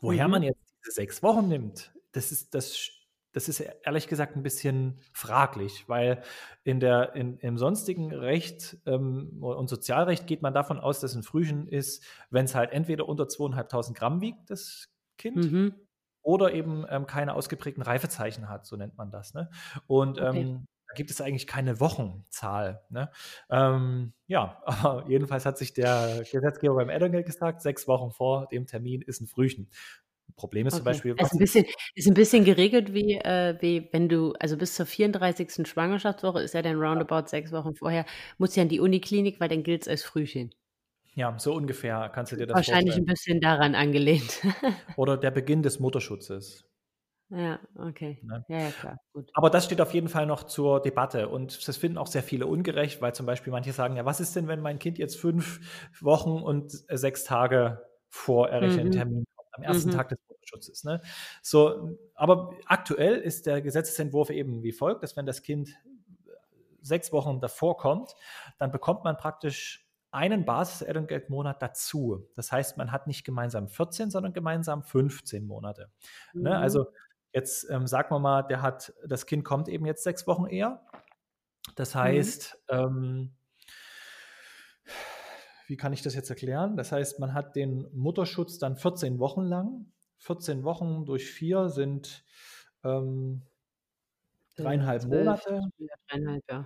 [0.00, 0.32] Woher mhm.
[0.32, 2.90] man jetzt diese sechs Wochen nimmt, das ist, das
[3.32, 6.22] das ist ehrlich gesagt ein bisschen fraglich, weil
[6.64, 11.22] in der, in, im sonstigen Recht ähm, und Sozialrecht geht man davon aus, dass ein
[11.22, 15.74] Frühchen ist, wenn es halt entweder unter 2.500 Gramm wiegt, das Kind, mhm.
[16.22, 19.34] oder eben ähm, keine ausgeprägten Reifezeichen hat, so nennt man das.
[19.34, 19.50] Ne?
[19.86, 20.40] Und okay.
[20.40, 22.82] ähm, da gibt es eigentlich keine Wochenzahl.
[22.88, 23.10] Ne?
[23.48, 28.66] Ähm, ja, aber jedenfalls hat sich der Gesetzgeber beim Elterngeld gesagt, sechs Wochen vor dem
[28.66, 29.70] Termin ist ein Frühchen.
[30.36, 31.64] Problem ist zum Beispiel, Ist 'n bisschen
[31.94, 35.66] ist 'n bisschen geregelt wie äh, wie wenn du also bis zur 34.
[35.66, 38.06] Schwangerschaftswoche ist ja dann roundabout 6 Wochen vorher
[38.38, 40.50] musst du ja in die Uniklinik, weil dann gilt's als Frühchen.
[41.14, 44.42] Ja, so ungefähr kannst du dir das Wahrscheinlich ein bisschen daran angelehnt.
[44.96, 46.70] Oder der Beginn des Mutterschutzes.
[47.30, 48.22] Ja, okay.
[48.22, 48.44] Ne?
[48.48, 49.32] Ja, ja, klar, gut.
[49.34, 52.46] Aber das steht auf jeden Fall noch zur Debatte und das finden auch sehr viele
[52.46, 55.60] ungerecht, weil zum Beispiel manche sagen: „Ja, was ist denn, wenn mein Kind jetzt fünf
[56.00, 58.92] Wochen und, äh, 6 Tage vor errechneten Mhm.
[58.92, 59.24] Termin
[59.60, 59.94] am ersten mhm.
[59.94, 60.84] Tag des Mutterschutzes.
[60.84, 61.00] Ne?
[61.42, 65.70] So, aber aktuell ist der Gesetzentwurf eben wie folgt, dass wenn das Kind
[66.82, 68.14] sechs Wochen davor kommt,
[68.58, 72.26] dann bekommt man praktisch einen Basiselterngeldmonat dazu.
[72.34, 75.90] Das heißt, man hat nicht gemeinsam 14, sondern gemeinsam 15 Monate.
[76.32, 76.40] Ne?
[76.40, 76.42] Mhm.
[76.42, 76.58] Ne?
[76.58, 76.86] Also
[77.32, 80.84] jetzt ähm, sagen wir mal, der hat, das Kind kommt eben jetzt sechs Wochen eher.
[81.76, 81.98] Das mhm.
[81.98, 82.76] heißt, mhm.
[82.76, 83.32] ähm,
[85.70, 86.76] wie kann ich das jetzt erklären?
[86.76, 89.86] Das heißt, man hat den Mutterschutz dann 14 Wochen lang.
[90.18, 92.24] 14 Wochen durch vier sind
[92.82, 93.42] ähm,
[94.56, 95.60] dreieinhalb Monate.
[95.78, 96.64] Ja, dreieinhalb, ja.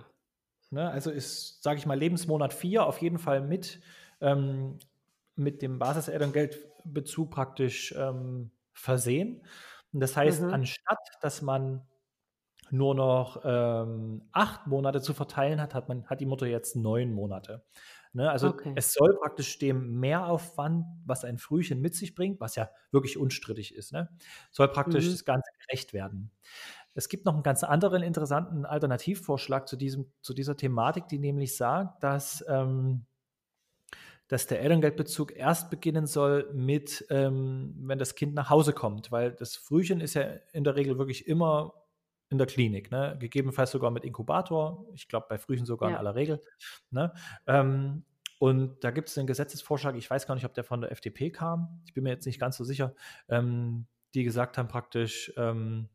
[0.71, 3.79] Ne, also ist, sage ich mal, Lebensmonat 4 auf jeden Fall mit,
[4.21, 4.79] ähm,
[5.35, 9.45] mit dem Basiselterngeldbezug praktisch ähm, versehen.
[9.93, 10.49] Und das heißt, mhm.
[10.53, 11.85] anstatt dass man
[12.71, 17.13] nur noch ähm, acht Monate zu verteilen hat, hat, man, hat die Mutter jetzt neun
[17.13, 17.63] Monate.
[18.15, 18.31] Ne?
[18.31, 18.73] Also okay.
[18.75, 23.75] es soll praktisch dem Mehraufwand, was ein Frühchen mit sich bringt, was ja wirklich unstrittig
[23.75, 24.09] ist, ne?
[24.51, 25.11] soll praktisch mhm.
[25.11, 26.31] das Ganze gerecht werden.
[26.93, 31.57] Es gibt noch einen ganz anderen interessanten Alternativvorschlag zu, diesem, zu dieser Thematik, die nämlich
[31.57, 33.05] sagt, dass ähm,
[34.27, 39.31] dass der Elterngeldbezug erst beginnen soll mit, ähm, wenn das Kind nach Hause kommt, weil
[39.33, 41.84] das Frühchen ist ja in der Regel wirklich immer
[42.29, 43.15] in der Klinik, ne?
[43.19, 45.95] gegebenenfalls sogar mit Inkubator, ich glaube bei Frühchen sogar ja.
[45.95, 46.41] in aller Regel.
[46.89, 47.13] Ne?
[47.47, 48.03] Ähm,
[48.39, 51.31] und da gibt es einen Gesetzesvorschlag, ich weiß gar nicht, ob der von der FDP
[51.31, 52.93] kam, ich bin mir jetzt nicht ganz so sicher,
[53.29, 55.89] ähm, die gesagt haben praktisch, ähm,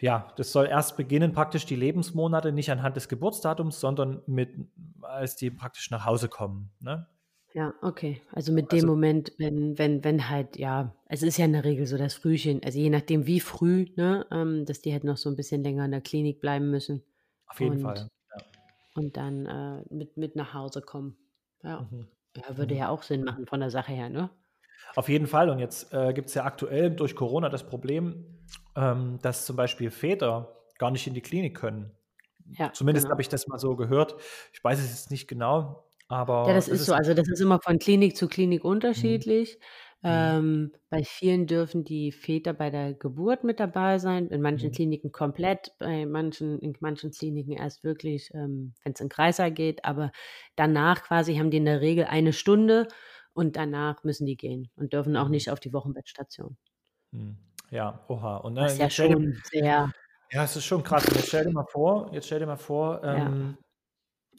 [0.00, 4.50] ja, das soll erst beginnen, praktisch die Lebensmonate nicht anhand des Geburtsdatums, sondern mit,
[5.00, 6.70] als die praktisch nach Hause kommen.
[6.80, 7.06] Ne?
[7.54, 8.20] Ja, okay.
[8.32, 11.64] Also mit dem also, Moment, wenn, wenn, wenn halt, ja, es ist ja in der
[11.64, 15.16] Regel so das Frühchen, also je nachdem wie früh, ne, ähm, dass die halt noch
[15.16, 17.04] so ein bisschen länger in der Klinik bleiben müssen.
[17.46, 18.10] Auf jeden und, Fall.
[18.30, 18.44] Ja.
[18.96, 21.16] Und dann äh, mit, mit nach Hause kommen.
[21.62, 21.86] Ja.
[21.88, 22.08] Mhm.
[22.36, 22.80] ja würde mhm.
[22.80, 24.30] ja auch Sinn machen von der Sache her, ne?
[24.96, 25.48] Auf jeden Fall.
[25.48, 28.42] Und jetzt äh, gibt es ja aktuell durch Corona das Problem,
[28.74, 31.92] ähm, dass zum Beispiel Väter gar nicht in die Klinik können.
[32.58, 33.12] Ja, Zumindest genau.
[33.12, 34.16] habe ich das mal so gehört.
[34.52, 35.84] Ich weiß es jetzt nicht genau.
[36.14, 36.94] Aber ja, das ist so.
[36.94, 38.70] Also das ist immer von Klinik zu Klinik mhm.
[38.70, 39.58] unterschiedlich.
[40.02, 40.08] Mhm.
[40.10, 44.74] Ähm, bei vielen dürfen die Väter bei der Geburt mit dabei sein, in manchen mhm.
[44.74, 49.84] Kliniken komplett, bei manchen, in manchen Kliniken erst wirklich, ähm, wenn es in Kreiser geht,
[49.84, 50.12] aber
[50.56, 52.86] danach quasi haben die in der Regel eine Stunde
[53.32, 55.32] und danach müssen die gehen und dürfen auch mhm.
[55.32, 56.58] nicht auf die Wochenbettstation.
[57.10, 57.38] Mhm.
[57.70, 58.36] Ja, oha.
[58.36, 59.90] Und das ist ja schon sehr.
[60.30, 61.06] Ja, es ist schon krass.
[61.06, 63.56] jetzt stell dir mal vor, jetzt stell dir mal vor, ähm,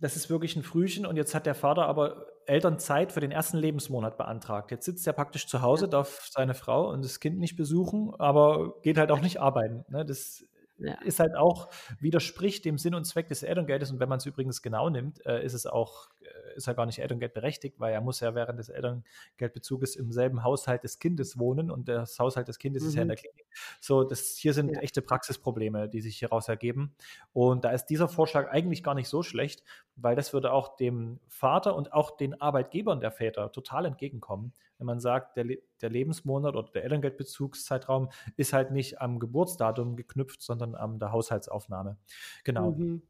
[0.01, 3.58] das ist wirklich ein Frühchen und jetzt hat der Vater aber Elternzeit für den ersten
[3.58, 4.71] Lebensmonat beantragt.
[4.71, 8.79] Jetzt sitzt er praktisch zu Hause, darf seine Frau und das Kind nicht besuchen, aber
[8.81, 9.86] geht halt auch nicht arbeiten.
[9.89, 10.05] Ne?
[10.05, 10.45] Das
[10.77, 10.93] ja.
[11.03, 13.91] ist halt auch, widerspricht dem Sinn und Zweck des Elterngeldes.
[13.91, 16.85] Und wenn man es übrigens genau nimmt, äh, ist es auch, äh, ist er gar
[16.85, 21.39] nicht Elterngeld berechtigt, weil er muss ja während des Elterngeldbezuges im selben Haushalt des Kindes
[21.39, 22.89] wohnen und das Haushalt des Kindes mhm.
[22.89, 23.21] ist ja in der mhm.
[23.21, 23.45] Klinik.
[23.79, 24.79] So, das hier sind ja.
[24.79, 26.95] echte Praxisprobleme, die sich hieraus ergeben.
[27.33, 29.63] Und da ist dieser Vorschlag eigentlich gar nicht so schlecht,
[29.95, 34.85] weil das würde auch dem Vater und auch den Arbeitgebern der Väter total entgegenkommen wenn
[34.85, 35.45] man sagt, der,
[35.81, 41.97] der Lebensmonat oder der Elterngeldbezugszeitraum ist halt nicht am Geburtsdatum geknüpft, sondern an der Haushaltsaufnahme.
[42.43, 42.71] Genau.
[42.71, 43.01] Mhm.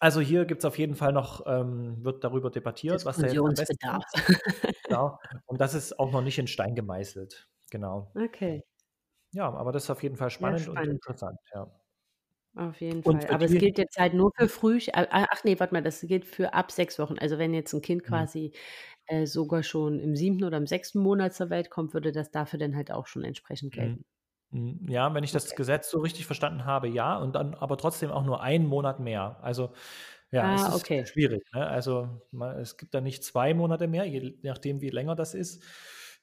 [0.00, 3.38] Also hier gibt es auf jeden Fall noch, ähm, wird darüber debattiert, was da jetzt
[3.38, 4.42] am besten ist.
[4.84, 5.18] genau.
[5.46, 7.48] Und das ist auch noch nicht in Stein gemeißelt.
[7.70, 8.10] Genau.
[8.14, 8.64] Okay.
[9.32, 10.88] Ja, aber das ist auf jeden Fall spannend, ja, spannend.
[10.88, 11.70] und interessant, ja.
[12.56, 13.26] Auf jeden Fall.
[13.30, 14.78] Aber es gilt jetzt halt nur für früh.
[14.92, 17.18] Ach nee, warte mal, das gilt für ab sechs Wochen.
[17.18, 18.06] Also wenn jetzt ein Kind mhm.
[18.06, 18.52] quasi
[19.06, 22.58] äh, sogar schon im siebten oder im sechsten Monat zur Welt kommt, würde das dafür
[22.58, 23.80] dann halt auch schon entsprechend mhm.
[23.80, 24.04] gelten.
[24.50, 24.86] Mhm.
[24.88, 25.56] Ja, wenn ich das okay.
[25.56, 29.38] Gesetz so richtig verstanden habe, ja, und dann aber trotzdem auch nur einen Monat mehr.
[29.42, 29.72] Also
[30.30, 31.06] ja, ah, es ist okay.
[31.06, 31.44] schwierig.
[31.52, 31.66] Ne?
[31.66, 35.62] Also man, es gibt da nicht zwei Monate mehr, je nachdem, wie länger das ist.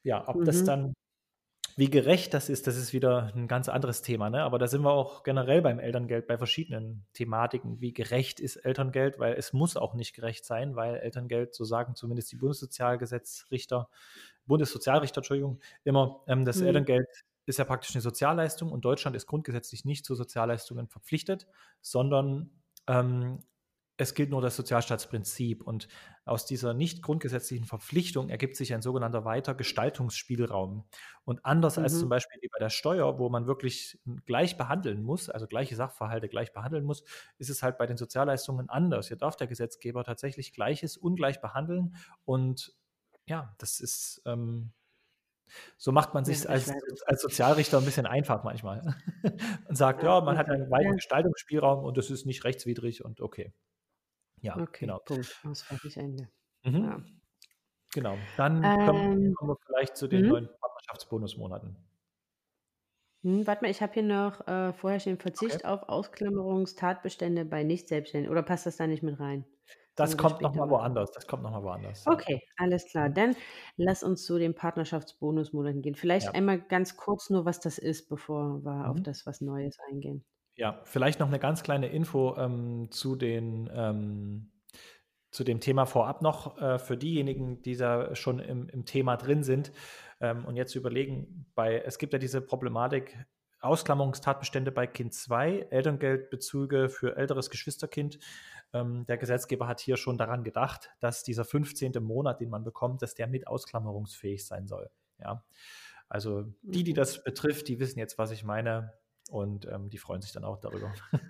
[0.04, 0.46] Ja, ob mhm.
[0.46, 0.94] das dann
[1.75, 4.29] wie gerecht das ist, das ist wieder ein ganz anderes Thema.
[4.29, 4.43] Ne?
[4.43, 7.81] Aber da sind wir auch generell beim Elterngeld bei verschiedenen Thematiken.
[7.81, 9.19] Wie gerecht ist Elterngeld?
[9.19, 13.89] Weil es muss auch nicht gerecht sein, weil Elterngeld, so sagen zumindest die Bundessozialgesetzrichter,
[14.45, 16.67] Bundessozialrichter, Entschuldigung, immer, ähm, das mhm.
[16.67, 17.07] Elterngeld
[17.45, 21.47] ist ja praktisch eine Sozialleistung und Deutschland ist grundgesetzlich nicht zu Sozialleistungen verpflichtet,
[21.81, 22.51] sondern
[22.88, 23.39] ähm,
[23.97, 25.63] es gilt nur das Sozialstaatsprinzip.
[25.63, 25.88] Und
[26.25, 30.86] aus dieser nicht grundgesetzlichen Verpflichtung ergibt sich ein sogenannter weiter Gestaltungsspielraum.
[31.23, 31.84] Und anders mhm.
[31.84, 36.30] als zum Beispiel bei der Steuer, wo man wirklich gleich behandeln muss, also gleiche Sachverhalte
[36.30, 37.04] gleich behandeln muss,
[37.38, 39.08] ist es halt bei den Sozialleistungen anders.
[39.08, 41.95] Hier darf der Gesetzgeber tatsächlich Gleiches ungleich behandeln.
[42.25, 42.73] Und
[43.25, 44.21] ja, das ist.
[44.25, 44.71] Ähm,
[45.77, 46.71] so macht man sich als,
[47.06, 48.95] als Sozialrichter ein bisschen einfach manchmal
[49.67, 53.54] und sagt, ja, man hat einen weiten Gestaltungsspielraum und das ist nicht rechtswidrig und okay.
[54.41, 54.99] Ja, Okay, genau.
[54.99, 55.39] Punkt.
[55.43, 56.30] Ausfertig Ende.
[56.63, 56.84] Mhm.
[56.84, 57.04] Ja.
[57.93, 58.17] Genau.
[58.38, 60.30] Dann kommen, Ähm, kommen wir vielleicht zu den mhm.
[60.30, 61.77] neuen Partnerschaftsbonusmonaten.
[63.23, 65.21] Hm, warte mal, ich habe hier noch äh, vorher stehen Okay.
[65.21, 68.32] Verzicht auf Ausklammerungstatbestände bei Nicht-Selbstständigen.
[68.32, 69.45] Oder passt das da nicht mit rein?
[69.95, 71.12] Das kommt nochmal woanders.
[71.12, 72.08] Das kommt nochmal woanders.
[72.08, 73.10] Okay, alles klar.
[73.10, 73.13] Mhm.
[73.13, 73.36] Dann
[73.77, 75.95] lass uns zu den Partnerschaftsbonusmonaten gehen.
[75.95, 76.34] Vielleicht Ja.
[76.34, 79.04] einmal ganz kurz nur, was das ist, bevor wir auf mhm.
[79.04, 80.25] das was Neues eingehen.
[80.62, 84.52] Ja, vielleicht noch eine ganz kleine Info ähm, zu den ähm,
[85.32, 89.41] zu dem Thema vorab noch äh, für diejenigen, die da schon im, im Thema drin
[89.41, 89.71] sind
[90.19, 93.17] ähm, und jetzt überlegen, bei, es gibt ja diese Problematik,
[93.62, 98.19] Ausklammerungstatbestände bei Kind 2, Elterngeldbezüge für älteres Geschwisterkind.
[98.71, 101.93] Ähm, der Gesetzgeber hat hier schon daran gedacht, dass dieser 15.
[102.04, 104.91] Monat, den man bekommt, dass der mit ausklammerungsfähig sein soll.
[105.17, 105.43] Ja.
[106.08, 108.93] Also die, die das betrifft, die wissen jetzt, was ich meine.
[109.32, 110.94] Und ähm, die freuen sich dann auch darüber.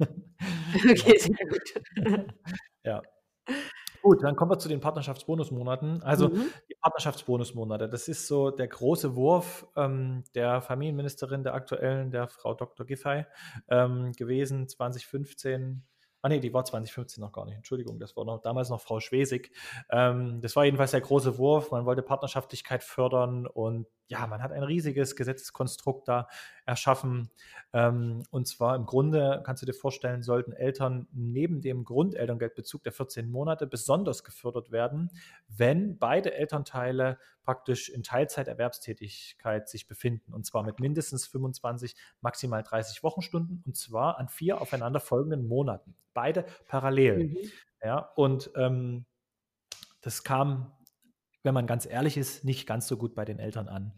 [0.76, 2.34] okay, sehr gut.
[2.84, 3.02] ja.
[4.02, 6.02] Gut, dann kommen wir zu den Partnerschaftsbonusmonaten.
[6.02, 6.50] Also mhm.
[6.68, 12.56] die Partnerschaftsbonusmonate, das ist so der große Wurf ähm, der Familienministerin der aktuellen, der Frau
[12.56, 12.88] Dr.
[12.88, 13.26] Giffey,
[13.70, 15.84] ähm, gewesen 2015.
[16.24, 17.56] Ah nee, die war 2015 noch gar nicht.
[17.56, 19.52] Entschuldigung, das war noch, damals noch Frau Schwesig.
[19.92, 21.70] Ähm, das war jedenfalls der große Wurf.
[21.70, 26.28] Man wollte Partnerschaftlichkeit fördern und ja, man hat ein riesiges Gesetzeskonstrukt da
[26.65, 27.30] erschaffen.
[27.71, 32.91] Ähm, und zwar im Grunde, kannst du dir vorstellen, sollten Eltern neben dem Grundelterngeldbezug der
[32.91, 35.12] 14 Monate besonders gefördert werden,
[35.47, 40.34] wenn beide Elternteile praktisch in Teilzeiterwerbstätigkeit sich befinden.
[40.34, 43.63] Und zwar mit mindestens 25, maximal 30 Wochenstunden.
[43.65, 45.95] Und zwar an vier aufeinanderfolgenden Monaten.
[46.13, 47.30] Beide parallel.
[47.30, 47.38] Mhm.
[47.82, 49.06] Ja, und ähm,
[50.02, 50.74] das kam
[51.43, 53.93] wenn man ganz ehrlich ist, nicht ganz so gut bei den Eltern an.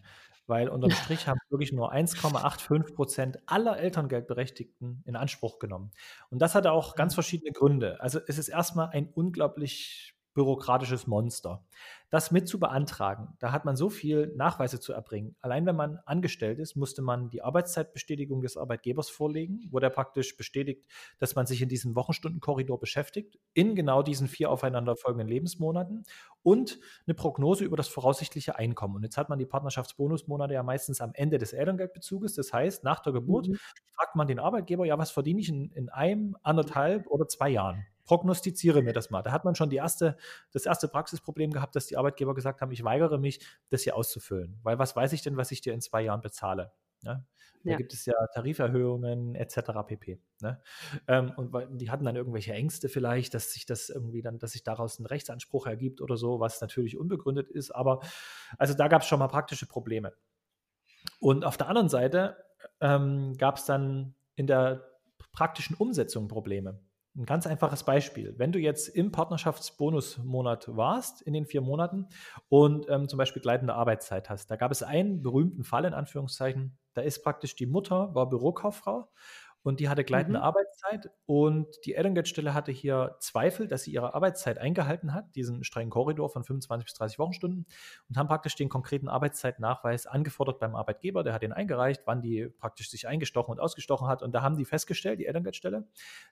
[0.45, 5.91] Weil unterm Strich haben wirklich nur 1,85 Prozent aller Elterngeldberechtigten in Anspruch genommen.
[6.29, 8.01] Und das hatte auch ganz verschiedene Gründe.
[8.01, 11.63] Also es ist erstmal ein unglaublich bürokratisches Monster.
[12.09, 15.35] Das mit zu beantragen, da hat man so viel Nachweise zu erbringen.
[15.41, 20.37] Allein wenn man angestellt ist, musste man die Arbeitszeitbestätigung des Arbeitgebers vorlegen, wo der praktisch
[20.37, 20.85] bestätigt,
[21.17, 26.03] dass man sich in diesem Wochenstundenkorridor beschäftigt, in genau diesen vier aufeinanderfolgenden Lebensmonaten
[26.43, 28.97] und eine Prognose über das voraussichtliche Einkommen.
[28.97, 32.35] Und jetzt hat man die Partnerschaftsbonusmonate ja meistens am Ende des Elterngeldbezuges.
[32.35, 33.57] Das heißt, nach der Geburt mhm.
[33.95, 37.85] fragt man den Arbeitgeber, ja, was verdiene ich in, in einem, anderthalb oder zwei Jahren?
[38.05, 39.21] Prognostiziere mir das mal.
[39.21, 40.17] Da hat man schon die erste,
[40.51, 43.39] das erste Praxisproblem gehabt, dass die Arbeitgeber gesagt haben, ich weigere mich,
[43.69, 44.59] das hier auszufüllen.
[44.63, 46.71] Weil was weiß ich denn, was ich dir in zwei Jahren bezahle?
[47.03, 47.25] Ne?
[47.63, 47.77] Da ja.
[47.77, 49.57] gibt es ja Tariferhöhungen etc.
[49.87, 50.19] pp.
[50.41, 50.61] Ne?
[51.07, 54.63] Ähm, und die hatten dann irgendwelche Ängste vielleicht, dass sich das irgendwie dann, dass sich
[54.63, 57.71] daraus ein Rechtsanspruch ergibt oder so, was natürlich unbegründet ist.
[57.71, 58.01] Aber
[58.57, 60.13] also da gab es schon mal praktische Probleme.
[61.19, 62.37] Und auf der anderen Seite
[62.81, 64.89] ähm, gab es dann in der
[65.31, 66.79] praktischen Umsetzung Probleme.
[67.15, 68.33] Ein ganz einfaches Beispiel.
[68.37, 72.07] Wenn du jetzt im Partnerschaftsbonusmonat warst, in den vier Monaten,
[72.49, 76.75] und ähm, zum Beispiel gleitende Arbeitszeit hast, da gab es einen berühmten Fall in Anführungszeichen,
[76.95, 79.11] da ist praktisch die Mutter, war Bürokauffrau
[79.63, 80.45] und die hatte gleitende mhm.
[80.45, 85.89] Arbeitszeit und die Elterngeldstelle hatte hier Zweifel, dass sie ihre Arbeitszeit eingehalten hat, diesen strengen
[85.89, 87.65] Korridor von 25 bis 30 Wochenstunden
[88.09, 92.47] und haben praktisch den konkreten Arbeitszeitnachweis angefordert beim Arbeitgeber, der hat den eingereicht, wann die
[92.47, 95.87] praktisch sich eingestochen und ausgestochen hat und da haben die festgestellt, die Elterngeldstelle,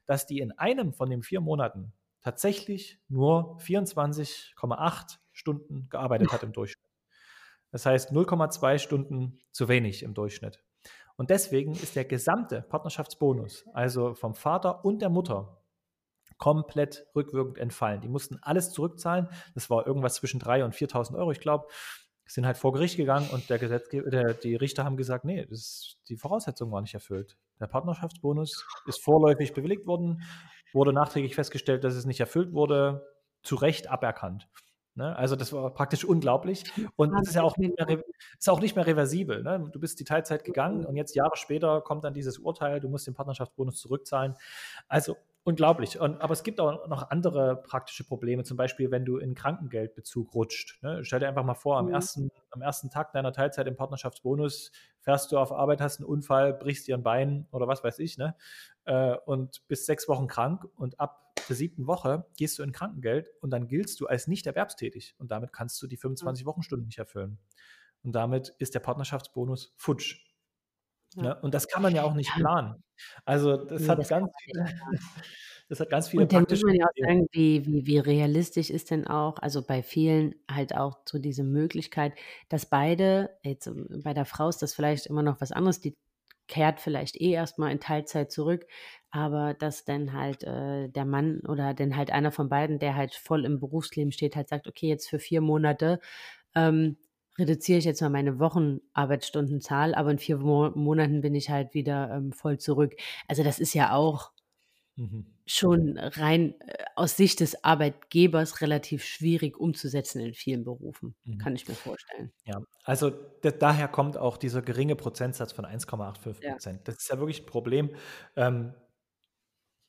[0.05, 6.51] dass die in einem von den vier Monaten tatsächlich nur 24,8 Stunden gearbeitet hat im
[6.51, 6.91] Durchschnitt.
[7.71, 10.63] Das heißt 0,2 Stunden zu wenig im Durchschnitt.
[11.17, 15.61] Und deswegen ist der gesamte Partnerschaftsbonus, also vom Vater und der Mutter,
[16.41, 18.01] komplett rückwirkend entfallen.
[18.01, 19.29] Die mussten alles zurückzahlen.
[19.53, 21.67] Das war irgendwas zwischen 3.000 und 4.000 Euro, ich glaube.
[22.25, 25.97] Sind halt vor Gericht gegangen und der Gesetzgeber, der, die Richter haben gesagt, nee, das,
[26.07, 27.37] die Voraussetzung war nicht erfüllt.
[27.59, 30.23] Der Partnerschaftsbonus ist vorläufig bewilligt worden,
[30.73, 33.05] wurde nachträglich festgestellt, dass es nicht erfüllt wurde,
[33.43, 34.47] zu Recht aberkannt.
[34.95, 35.15] Ne?
[35.15, 36.63] Also das war praktisch unglaublich.
[36.95, 38.03] Und es ist ja auch nicht mehr,
[38.37, 39.43] ist auch nicht mehr reversibel.
[39.43, 39.69] Ne?
[39.71, 43.07] Du bist die Teilzeit gegangen und jetzt Jahre später kommt dann dieses Urteil, du musst
[43.07, 44.35] den Partnerschaftsbonus zurückzahlen.
[44.87, 45.99] Also unglaublich.
[45.99, 50.33] Und, aber es gibt auch noch andere praktische Probleme, zum Beispiel, wenn du in Krankengeldbezug
[50.33, 50.81] rutscht.
[50.83, 51.03] Ne?
[51.03, 51.93] Stell dir einfach mal vor, am, mhm.
[51.93, 56.53] ersten, am ersten Tag deiner Teilzeit im Partnerschaftsbonus fährst du auf Arbeit, hast einen Unfall,
[56.53, 58.35] brichst dir ein Bein oder was weiß ich, ne?
[58.85, 63.29] Äh, und bist sechs Wochen krank und ab der siebten Woche gehst du in Krankengeld
[63.41, 66.49] und dann giltst du als nicht erwerbstätig und damit kannst du die 25 mhm.
[66.49, 67.37] Wochenstunden nicht erfüllen.
[68.03, 70.25] Und damit ist der Partnerschaftsbonus futsch.
[71.15, 71.21] Ja.
[71.23, 71.41] Ne?
[71.41, 72.83] Und das kann man ja auch nicht planen.
[73.25, 74.65] Also das nee, hat das ganz viele,
[75.69, 78.69] das hat ganz viele Und dann muss man ja auch sagen, wie, wie, wie realistisch
[78.69, 82.13] ist denn auch, also bei vielen halt auch so diese Möglichkeit,
[82.49, 85.95] dass beide, jetzt ähm, bei der Frau ist das vielleicht immer noch was anderes, die
[86.47, 88.65] kehrt vielleicht eh erstmal in Teilzeit zurück,
[89.11, 93.13] aber dass dann halt äh, der Mann oder dann halt einer von beiden, der halt
[93.15, 95.99] voll im Berufsleben steht, halt sagt, okay, jetzt für vier Monate
[96.55, 96.97] ähm,
[97.37, 102.11] reduziere ich jetzt mal meine Wochenarbeitsstundenzahl, aber in vier Mo Monaten bin ich halt wieder
[102.15, 102.93] ähm, voll zurück.
[103.27, 104.31] Also das ist ja auch
[104.95, 105.25] mhm.
[105.45, 111.37] schon rein äh, aus Sicht des Arbeitgebers relativ schwierig umzusetzen in vielen Berufen, mhm.
[111.37, 112.31] kann ich mir vorstellen.
[112.45, 113.11] Ja, also
[113.59, 116.79] daher kommt auch dieser geringe Prozentsatz von 1,85 Prozent.
[116.79, 116.83] Ja.
[116.85, 117.91] Das ist ja wirklich ein Problem.
[118.35, 118.73] Ähm,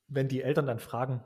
[0.09, 1.23] wenn die Eltern dann fragen,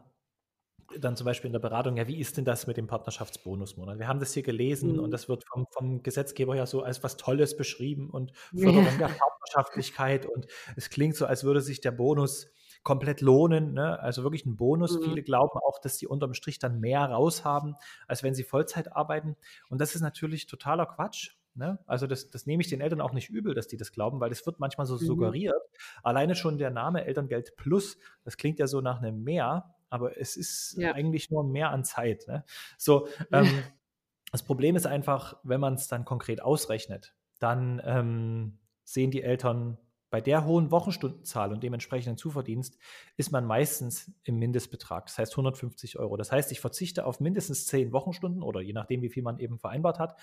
[0.99, 3.99] dann zum Beispiel in der Beratung, ja, wie ist denn das mit dem Partnerschaftsbonusmonat?
[3.99, 5.01] Wir haben das hier gelesen mhm.
[5.01, 9.09] und das wird vom, vom, Gesetzgeber ja so als was Tolles beschrieben und Förderung ja.
[9.09, 12.53] der Partnerschaftlichkeit und es klingt so, als würde sich der Bonus
[12.87, 13.99] komplett lohnen, ne?
[13.99, 14.97] also wirklich ein Bonus.
[14.97, 15.03] Mhm.
[15.03, 17.75] Viele glauben auch, dass die unterm Strich dann mehr raushaben,
[18.07, 19.35] als wenn sie Vollzeit arbeiten
[19.71, 21.33] und das ist natürlich totaler Quatsch.
[21.57, 21.81] Ne?
[21.87, 24.31] Also das, das nehme ich den Eltern auch nicht übel, dass die das glauben, weil
[24.31, 25.01] das wird manchmal so mhm.
[25.01, 25.61] suggeriert.
[26.05, 30.37] Alleine schon der Name Elterngeld Plus, das klingt ja so nach einem Mehr, aber es
[30.37, 30.93] ist ja.
[30.93, 32.29] eigentlich nur mehr an Zeit.
[32.29, 32.45] Ne?
[32.79, 33.49] So, ähm,
[34.31, 39.77] das Problem ist einfach, wenn man es dann konkret ausrechnet, dann ähm, sehen die Eltern
[40.17, 42.79] bei der hohen Wochenstundenzahl und dementsprechenden Zuverdienst
[43.19, 46.17] ist man meistens im Mindestbetrag, das heißt 150 Euro.
[46.17, 49.59] Das heißt, ich verzichte auf mindestens 10 Wochenstunden oder je nachdem, wie viel man eben
[49.59, 50.19] vereinbart hat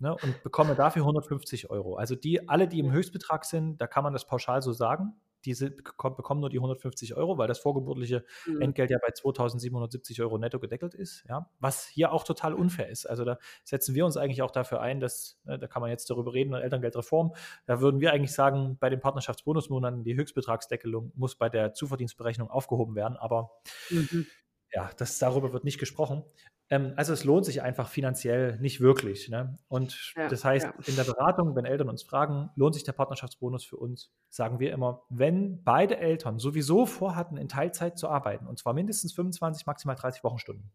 [0.00, 1.96] ne, und bekomme dafür 150 Euro.
[1.96, 5.14] Also die, alle, die im Höchstbetrag sind, da kann man das pauschal so sagen,
[5.44, 8.62] diese bekommen nur die 150 Euro, weil das vorgeburtliche mhm.
[8.62, 13.06] Entgelt ja bei 2770 Euro netto gedeckelt ist, ja, was hier auch total unfair ist.
[13.06, 16.10] Also da setzen wir uns eigentlich auch dafür ein, dass, ne, da kann man jetzt
[16.10, 17.34] darüber reden, Elterngeldreform,
[17.66, 22.94] da würden wir eigentlich sagen, bei den Partnerschaftsbonusmonaten die Höchstbetragsdeckelung muss bei der Zuverdienstberechnung aufgehoben
[22.94, 23.50] werden, aber
[23.90, 24.26] mhm.
[24.72, 26.24] ja, das, darüber wird nicht gesprochen.
[26.70, 29.28] Ähm, also es lohnt sich einfach finanziell nicht wirklich.
[29.28, 29.58] Ne?
[29.68, 30.74] Und ja, das heißt, ja.
[30.86, 34.72] in der Beratung, wenn Eltern uns fragen, lohnt sich der Partnerschaftsbonus für uns, sagen wir
[34.72, 39.96] immer, wenn beide Eltern sowieso vorhatten, in Teilzeit zu arbeiten, und zwar mindestens 25, maximal
[39.96, 40.70] 30 Wochenstunden,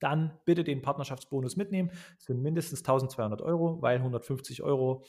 [0.00, 1.90] dann bitte den Partnerschaftsbonus mitnehmen.
[2.16, 5.04] Das sind mindestens 1200 Euro, weil 150 Euro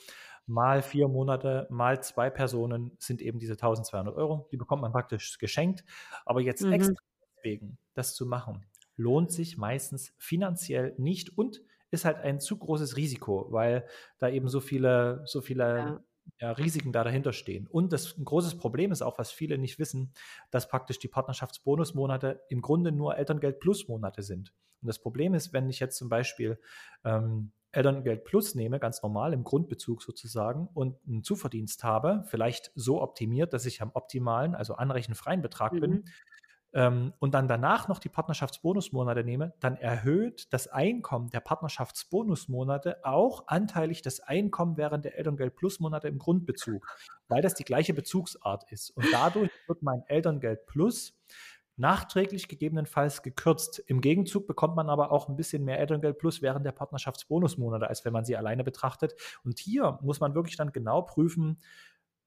[0.45, 4.47] mal vier Monate mal zwei Personen sind eben diese 1200 Euro.
[4.51, 5.83] Die bekommt man praktisch geschenkt.
[6.25, 6.73] Aber jetzt mhm.
[6.73, 6.93] extra
[7.37, 8.65] deswegen das zu machen,
[8.95, 13.87] lohnt sich meistens finanziell nicht und ist halt ein zu großes Risiko, weil
[14.17, 16.03] da eben so viele, so viele ja.
[16.39, 17.67] Ja, Risiken da dahinter stehen.
[17.67, 20.13] Und das ein großes Problem ist auch, was viele nicht wissen,
[20.51, 24.53] dass praktisch die Partnerschaftsbonusmonate im Grunde nur Elterngeld Plus Monate sind.
[24.81, 26.59] Und das Problem ist, wenn ich jetzt zum Beispiel
[27.03, 33.01] ähm, Elterngeld Plus nehme, ganz normal im Grundbezug sozusagen, und einen Zuverdienst habe, vielleicht so
[33.01, 35.79] optimiert, dass ich am optimalen, also anrechenfreien Betrag mhm.
[35.79, 36.05] bin,
[36.73, 43.47] ähm, und dann danach noch die Partnerschaftsbonusmonate nehme, dann erhöht das Einkommen der Partnerschaftsbonusmonate auch
[43.47, 46.87] anteilig das Einkommen während der Elterngeld Plus Monate im Grundbezug,
[47.27, 48.89] weil das die gleiche Bezugsart ist.
[48.91, 51.13] Und dadurch wird mein Elterngeld Plus
[51.75, 53.79] nachträglich gegebenenfalls gekürzt.
[53.87, 58.05] Im Gegenzug bekommt man aber auch ein bisschen mehr Elterngeld Plus während der Partnerschaftsbonusmonate, als
[58.05, 59.15] wenn man sie alleine betrachtet.
[59.43, 61.59] Und hier muss man wirklich dann genau prüfen,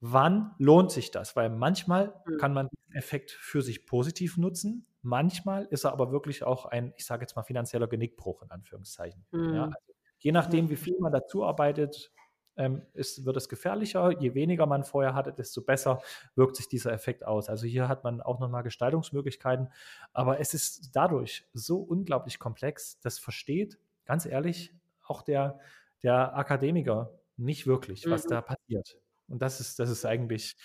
[0.01, 1.37] wann lohnt sich das?
[1.37, 2.37] Weil manchmal mhm.
[2.39, 6.93] kann man diesen Effekt für sich positiv nutzen, manchmal ist er aber wirklich auch ein,
[6.97, 9.25] ich sage jetzt mal, finanzieller Genickbruch in Anführungszeichen.
[9.31, 9.55] Mhm.
[9.55, 12.13] Ja, also je nachdem, wie viel man dazu arbeitet,
[12.57, 14.19] ähm, ist, wird es gefährlicher.
[14.19, 16.01] Je weniger man vorher hatte, desto besser
[16.35, 17.49] wirkt sich dieser Effekt aus.
[17.49, 19.69] Also hier hat man auch nochmal Gestaltungsmöglichkeiten,
[20.13, 25.61] aber es ist dadurch so unglaublich komplex, das versteht, ganz ehrlich, auch der,
[26.03, 28.31] der Akademiker nicht wirklich, was mhm.
[28.31, 28.99] da passiert.
[29.29, 30.57] Und das ist, das ist eigentlich,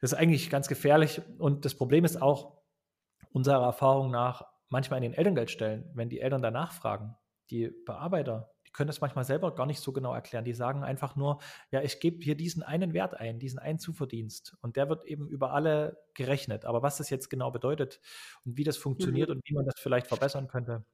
[0.00, 1.22] das ist eigentlich ganz gefährlich.
[1.38, 2.60] Und das Problem ist auch,
[3.32, 7.16] unserer Erfahrung nach, manchmal in den Elterngeldstellen, wenn die Eltern danach fragen,
[7.50, 10.44] die Bearbeiter, die können das manchmal selber gar nicht so genau erklären.
[10.44, 11.40] Die sagen einfach nur,
[11.72, 14.56] ja, ich gebe hier diesen einen Wert ein, diesen einen Zuverdienst.
[14.60, 16.64] Und der wird eben über alle gerechnet.
[16.64, 18.00] Aber was das jetzt genau bedeutet
[18.44, 19.36] und wie das funktioniert mhm.
[19.36, 20.84] und wie man das vielleicht verbessern könnte,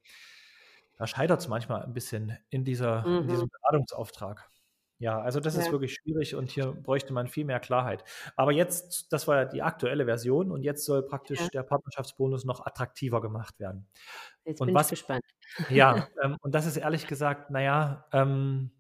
[0.97, 3.23] da scheitert es manchmal ein bisschen in, dieser, mhm.
[3.23, 4.51] in diesem Beratungsauftrag.
[4.99, 5.61] Ja, also das ja.
[5.61, 8.03] ist wirklich schwierig und hier bräuchte man viel mehr Klarheit.
[8.35, 11.49] Aber jetzt, das war ja die aktuelle Version und jetzt soll praktisch ja.
[11.49, 13.87] der Partnerschaftsbonus noch attraktiver gemacht werden.
[14.45, 15.25] Jetzt und bin was, ich gespannt.
[15.69, 18.71] Ja, ähm, und das ist ehrlich gesagt, naja, ähm,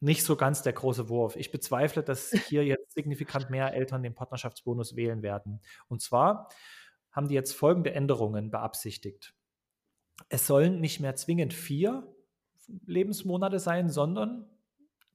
[0.00, 1.36] nicht so ganz der große Wurf.
[1.36, 5.60] Ich bezweifle, dass hier jetzt signifikant mehr Eltern den Partnerschaftsbonus wählen werden.
[5.88, 6.48] Und zwar
[7.10, 9.34] haben die jetzt folgende Änderungen beabsichtigt.
[10.30, 12.14] Es sollen nicht mehr zwingend vier
[12.86, 14.48] Lebensmonate sein, sondern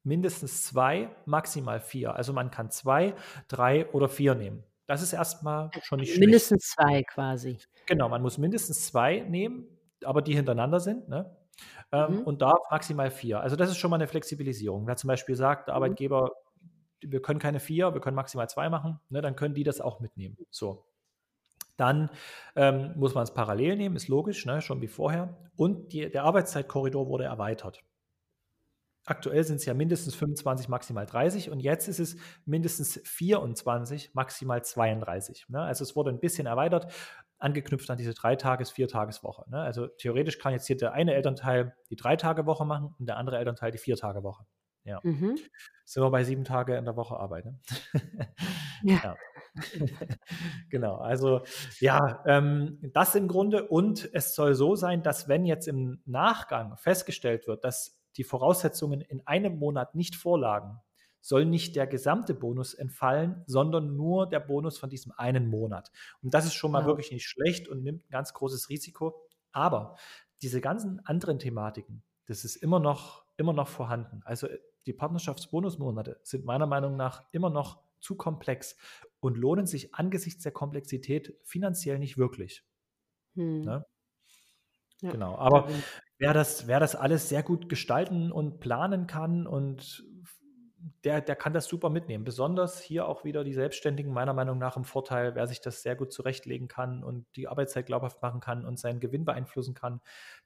[0.04, 2.16] mindestens zwei, maximal vier.
[2.16, 3.14] Also man kann zwei,
[3.48, 4.64] drei oder vier nehmen.
[4.88, 6.20] Das ist erstmal schon nicht schlecht.
[6.20, 7.60] Mindestens zwei quasi.
[7.86, 9.68] Genau, man muss mindestens zwei nehmen,
[10.04, 11.08] aber die hintereinander sind.
[11.08, 11.36] Ne?
[11.92, 12.22] Ähm, mhm.
[12.22, 13.42] Und darf maximal vier.
[13.42, 14.88] Also das ist schon mal eine Flexibilisierung.
[14.88, 15.84] Wer zum Beispiel sagt, der mhm.
[15.84, 16.32] Arbeitgeber,
[17.02, 20.00] wir können keine vier, wir können maximal zwei machen, ne, dann können die das auch
[20.00, 20.38] mitnehmen.
[20.50, 20.86] So.
[21.78, 22.10] Dann
[22.56, 25.38] ähm, muss man es parallel nehmen, ist logisch, ne, schon wie vorher.
[25.56, 27.84] Und die, der Arbeitszeitkorridor wurde erweitert.
[29.10, 34.64] Aktuell sind es ja mindestens 25, maximal 30 und jetzt ist es mindestens 24, maximal
[34.64, 35.48] 32.
[35.50, 35.62] Ne?
[35.62, 36.94] Also es wurde ein bisschen erweitert,
[37.40, 39.50] angeknüpft an diese Dreitages-, Viertageswoche.
[39.50, 39.60] Ne?
[39.60, 43.72] Also theoretisch kann jetzt hier der eine Elternteil die Drei-Tage-Woche machen und der andere Elternteil
[43.72, 44.46] die Vier-Tage-Woche.
[44.84, 45.00] Ja.
[45.02, 45.40] Mhm.
[45.86, 47.46] Sind wir bei sieben Tage in der Woche Arbeit.
[47.46, 47.60] Ne?
[48.84, 49.00] ja.
[49.04, 49.16] ja.
[50.70, 51.42] genau, also
[51.80, 56.78] ja, ähm, das im Grunde und es soll so sein, dass wenn jetzt im Nachgang
[56.78, 60.80] festgestellt wird, dass die Voraussetzungen in einem Monat nicht vorlagen,
[61.22, 65.92] soll nicht der gesamte Bonus entfallen, sondern nur der Bonus von diesem einen Monat.
[66.22, 66.88] Und das ist schon mal ja.
[66.88, 69.22] wirklich nicht schlecht und nimmt ein ganz großes Risiko.
[69.52, 69.98] Aber
[70.42, 74.22] diese ganzen anderen Thematiken, das ist immer noch, immer noch vorhanden.
[74.24, 78.78] Also äh, die Partnerschaftsbonusmonate sind meiner Meinung nach immer noch zu komplex
[79.20, 82.64] und lohnen sich angesichts der Komplexität finanziell nicht wirklich.
[83.36, 83.62] Hm.
[83.62, 83.86] Ne?
[85.02, 85.36] Ja, genau.
[85.38, 85.70] Aber
[86.18, 90.04] wer das, wer das alles sehr gut gestalten und planen kann und
[91.04, 92.24] der, der kann das super mitnehmen.
[92.24, 95.96] Besonders hier auch wieder die Selbstständigen, meiner Meinung nach im Vorteil, wer sich das sehr
[95.96, 100.02] gut zurechtlegen kann und die Arbeitszeit glaubhaft machen kann und seinen Gewinn beeinflussen kann,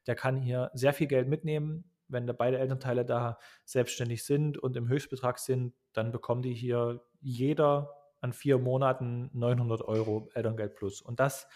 [0.08, 1.86] der kann hier sehr viel Geld mitnehmen.
[2.08, 7.04] Wenn da beide Elternteile da selbstständig sind und im Höchstbetrag sind, dann bekommen die hier
[7.22, 11.02] jeder an vier Monaten 900 Euro Elterngeld plus.
[11.02, 11.48] Und das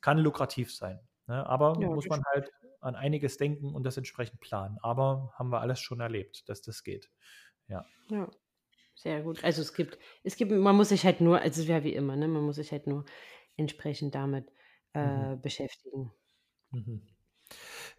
[0.00, 1.00] kann lukrativ sein.
[1.26, 1.46] Ne?
[1.46, 4.78] Aber ja, muss man halt an einiges denken und das entsprechend planen.
[4.82, 7.10] Aber haben wir alles schon erlebt, dass das geht.
[7.68, 7.84] Ja.
[8.10, 8.30] Ja,
[8.94, 9.42] sehr gut.
[9.42, 12.16] Also es gibt, es gibt, man muss sich halt nur, also es wäre wie immer,
[12.16, 12.28] ne?
[12.28, 13.04] Man muss sich halt nur
[13.56, 14.50] entsprechend damit
[14.94, 15.42] äh, mhm.
[15.42, 16.12] beschäftigen.
[16.70, 17.02] Mhm.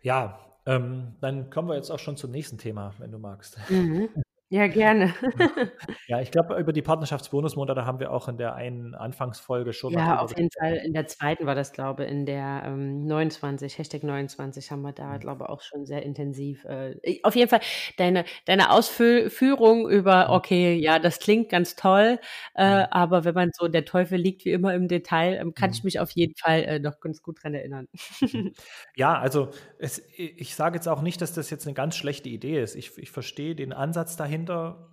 [0.02, 3.58] Ja, ähm, dann kommen wir jetzt auch schon zum nächsten Thema, wenn du magst.
[3.70, 4.10] Mhm.
[4.50, 5.14] Ja, gerne.
[6.10, 10.04] Ja, ich glaube, über die Partnerschaftsbonusmonate haben wir auch in der einen Anfangsfolge schon mal
[10.04, 10.76] Ja, auf jeden Fall.
[10.84, 14.92] In der zweiten war das, glaube ich, in der ähm, 29, Hashtag 29 haben wir
[14.92, 15.20] da, Mhm.
[15.20, 16.66] glaube ich, auch schon sehr intensiv.
[16.66, 17.62] Äh, auf jeden Fall
[17.98, 20.34] deine, deine Ausführung über, Mhm.
[20.34, 22.20] okay, ja, das klingt ganz toll,
[22.56, 22.88] äh, Mhm.
[22.92, 25.88] aber wenn man so, der Teufel liegt wie immer im Detail, ähm, kann ich mhm.
[25.88, 27.88] mich auf jeden Fall äh, noch ganz gut dran erinnern.
[28.34, 28.52] Mhm.
[28.96, 32.62] Ja, also es, ich sage jetzt auch nicht, dass das jetzt eine ganz schlechte Idee
[32.62, 32.76] ist.
[32.76, 34.16] Ich, ich verstehe den Ansatz
[34.46, 34.88] dahinter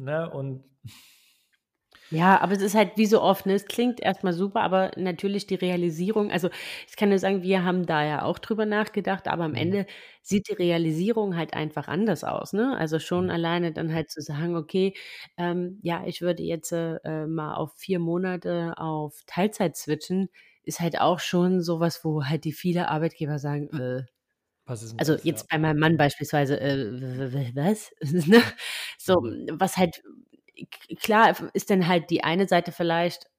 [0.00, 0.30] Ne?
[0.30, 0.64] Und
[2.10, 3.54] ja, aber es ist halt wie so oft, ne?
[3.54, 6.48] Es klingt erstmal super, aber natürlich die Realisierung, also
[6.88, 9.56] ich kann nur sagen, wir haben da ja auch drüber nachgedacht, aber am mhm.
[9.58, 9.86] Ende
[10.22, 12.76] sieht die Realisierung halt einfach anders aus, ne?
[12.78, 13.30] Also schon mhm.
[13.30, 14.94] alleine dann halt zu sagen, okay,
[15.36, 20.30] ähm, ja, ich würde jetzt äh, mal auf vier Monate auf Teilzeit switchen,
[20.64, 24.02] ist halt auch schon sowas, wo halt die viele Arbeitgeber sagen, äh,
[24.96, 27.92] also jetzt bei meinem Mann beispielsweise, äh, was?
[28.30, 28.42] Ne?
[28.98, 29.48] so, mhm.
[29.52, 30.02] was halt,
[31.00, 33.30] klar ist dann halt die eine Seite vielleicht,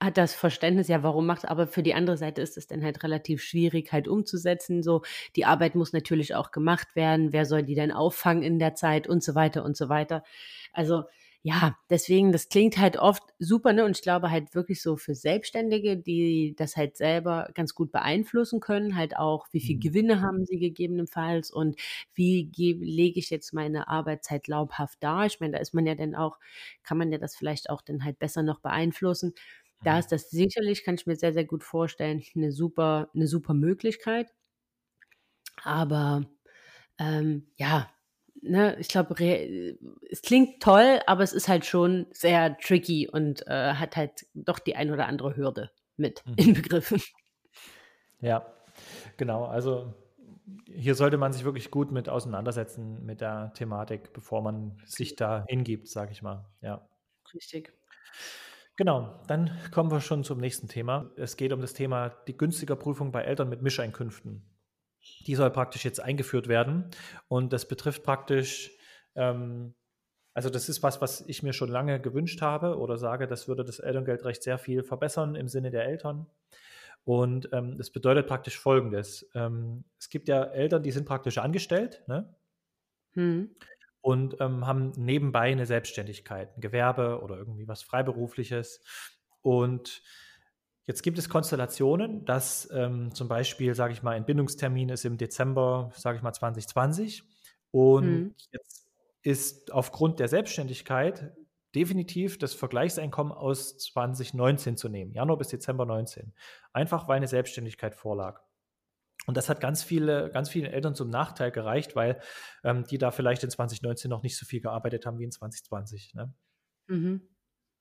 [0.00, 3.02] hat das Verständnis, ja, warum macht, aber für die andere Seite ist es dann halt
[3.02, 4.82] relativ schwierig halt umzusetzen.
[4.82, 5.02] So,
[5.34, 7.32] die Arbeit muss natürlich auch gemacht werden.
[7.32, 10.22] Wer soll die denn auffangen in der Zeit und so weiter und so weiter.
[10.72, 11.04] Also,
[11.48, 13.84] ja, deswegen, das klingt halt oft super, ne?
[13.86, 18.60] Und ich glaube halt wirklich so für Selbstständige, die das halt selber ganz gut beeinflussen
[18.60, 19.80] können, halt auch, wie viel mhm.
[19.80, 21.76] Gewinne haben sie gegebenenfalls und
[22.14, 25.24] wie lege ich jetzt meine Arbeitszeit glaubhaft dar.
[25.26, 26.38] Ich meine, da ist man ja dann auch,
[26.82, 29.32] kann man ja das vielleicht auch dann halt besser noch beeinflussen.
[29.84, 33.54] Da ist das sicherlich, kann ich mir sehr, sehr gut vorstellen, eine super, eine super
[33.54, 34.28] Möglichkeit.
[35.64, 36.24] Aber
[36.98, 37.90] ähm, ja,
[38.42, 39.14] ne, ich glaube,
[40.10, 44.58] es klingt toll, aber es ist halt schon sehr tricky und äh, hat halt doch
[44.58, 46.34] die ein oder andere Hürde mit mhm.
[46.36, 47.02] inbegriffen.
[48.20, 48.46] Ja,
[49.16, 49.44] genau.
[49.44, 49.94] Also
[50.66, 55.44] hier sollte man sich wirklich gut mit auseinandersetzen mit der Thematik, bevor man sich da
[55.48, 56.46] hingibt, sage ich mal.
[56.60, 56.88] Ja.
[57.34, 57.72] Richtig.
[58.76, 61.10] Genau, dann kommen wir schon zum nächsten Thema.
[61.16, 64.42] Es geht um das Thema die günstige Prüfung bei Eltern mit Mischeinkünften.
[65.26, 66.90] Die soll praktisch jetzt eingeführt werden.
[67.28, 68.70] Und das betrifft praktisch,
[69.14, 69.74] ähm,
[70.34, 73.64] also das ist was, was ich mir schon lange gewünscht habe oder sage, das würde
[73.64, 76.26] das Elterngeldrecht sehr viel verbessern im Sinne der Eltern.
[77.04, 79.30] Und ähm, das bedeutet praktisch Folgendes.
[79.34, 82.34] Ähm, es gibt ja Eltern, die sind praktisch angestellt ne?
[83.14, 83.56] Hm.
[84.02, 88.82] und ähm, haben nebenbei eine Selbstständigkeit, ein Gewerbe oder irgendwie was Freiberufliches.
[89.40, 90.02] Und
[90.88, 95.92] Jetzt gibt es Konstellationen, dass ähm, zum Beispiel, sage ich mal, Entbindungstermin ist im Dezember,
[95.94, 97.24] sage ich mal, 2020.
[97.70, 98.34] Und mhm.
[98.52, 98.88] jetzt
[99.20, 101.36] ist aufgrund der Selbstständigkeit
[101.74, 106.32] definitiv das Vergleichseinkommen aus 2019 zu nehmen, Januar bis Dezember 19.
[106.72, 108.40] Einfach weil eine Selbstständigkeit vorlag.
[109.26, 112.18] Und das hat ganz viele, ganz vielen Eltern zum Nachteil gereicht, weil
[112.64, 116.14] ähm, die da vielleicht in 2019 noch nicht so viel gearbeitet haben wie in 2020.
[116.14, 116.32] Ne?
[116.86, 117.28] Mhm.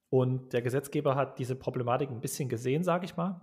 [0.09, 3.41] Und der Gesetzgeber hat diese Problematik ein bisschen gesehen, sage ich mal,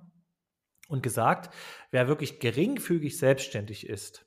[0.88, 1.54] und gesagt,
[1.90, 4.26] wer wirklich geringfügig selbstständig ist,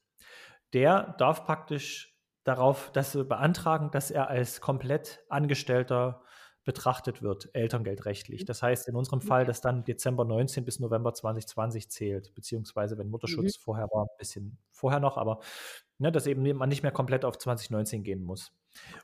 [0.73, 6.21] der darf praktisch darauf das beantragen, dass er als komplett Angestellter
[6.63, 8.43] betrachtet wird, elterngeldrechtlich.
[8.43, 13.09] Das heißt in unserem Fall, dass dann Dezember 19 bis November 2020 zählt, beziehungsweise wenn
[13.09, 13.61] Mutterschutz mhm.
[13.61, 15.39] vorher war, ein bisschen vorher noch, aber
[15.97, 18.51] ne, dass eben man nicht mehr komplett auf 2019 gehen muss.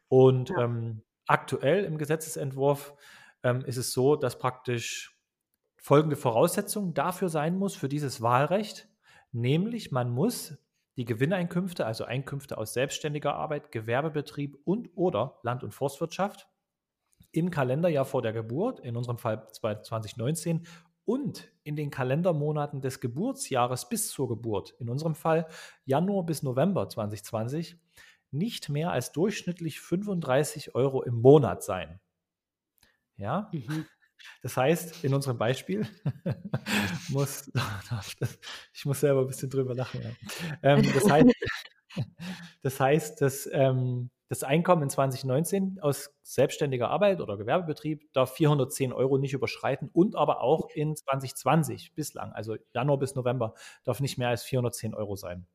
[0.09, 0.63] Und ja.
[0.63, 2.95] ähm, aktuell im Gesetzesentwurf
[3.43, 5.17] ähm, ist es so, dass praktisch
[5.77, 8.87] folgende Voraussetzung dafür sein muss, für dieses Wahlrecht,
[9.31, 10.57] nämlich man muss
[10.95, 16.47] die Gewinneinkünfte, also Einkünfte aus selbstständiger Arbeit, Gewerbebetrieb und oder Land- und Forstwirtschaft
[17.31, 20.67] im Kalenderjahr vor der Geburt, in unserem Fall 2019,
[21.05, 25.47] und in den Kalendermonaten des Geburtsjahres bis zur Geburt, in unserem Fall
[25.83, 27.77] Januar bis November 2020,
[28.31, 31.99] nicht mehr als durchschnittlich 35 Euro im Monat sein.
[33.17, 33.49] Ja?
[33.51, 33.85] Mhm.
[34.41, 35.85] Das heißt, in unserem Beispiel
[37.09, 37.51] muss,
[38.73, 40.01] ich muss selber ein bisschen drüber lachen.
[40.01, 40.09] Ja.
[40.61, 41.33] Ähm, das heißt,
[42.61, 48.91] das heißt, dass, ähm, das Einkommen in 2019 aus selbstständiger Arbeit oder Gewerbebetrieb darf 410
[48.91, 53.53] Euro nicht überschreiten und aber auch in 2020 bislang, also Januar bis November,
[53.83, 55.45] darf nicht mehr als 410 Euro sein.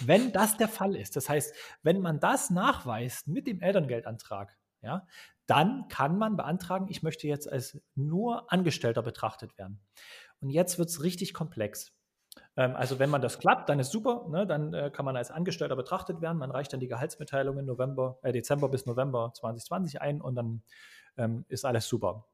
[0.00, 5.04] Wenn das der Fall ist, das heißt, wenn man das nachweist mit dem Elterngeldantrag, ja,
[5.46, 9.80] dann kann man beantragen, ich möchte jetzt als nur Angestellter betrachtet werden.
[10.40, 11.92] Und jetzt wird es richtig komplex.
[12.56, 14.46] Ähm, also wenn man das klappt, dann ist super, ne?
[14.46, 16.38] dann äh, kann man als Angestellter betrachtet werden.
[16.38, 20.62] Man reicht dann die Gehaltsmitteilung in November, äh, Dezember bis November 2020 ein und dann
[21.16, 22.26] ähm, ist alles super.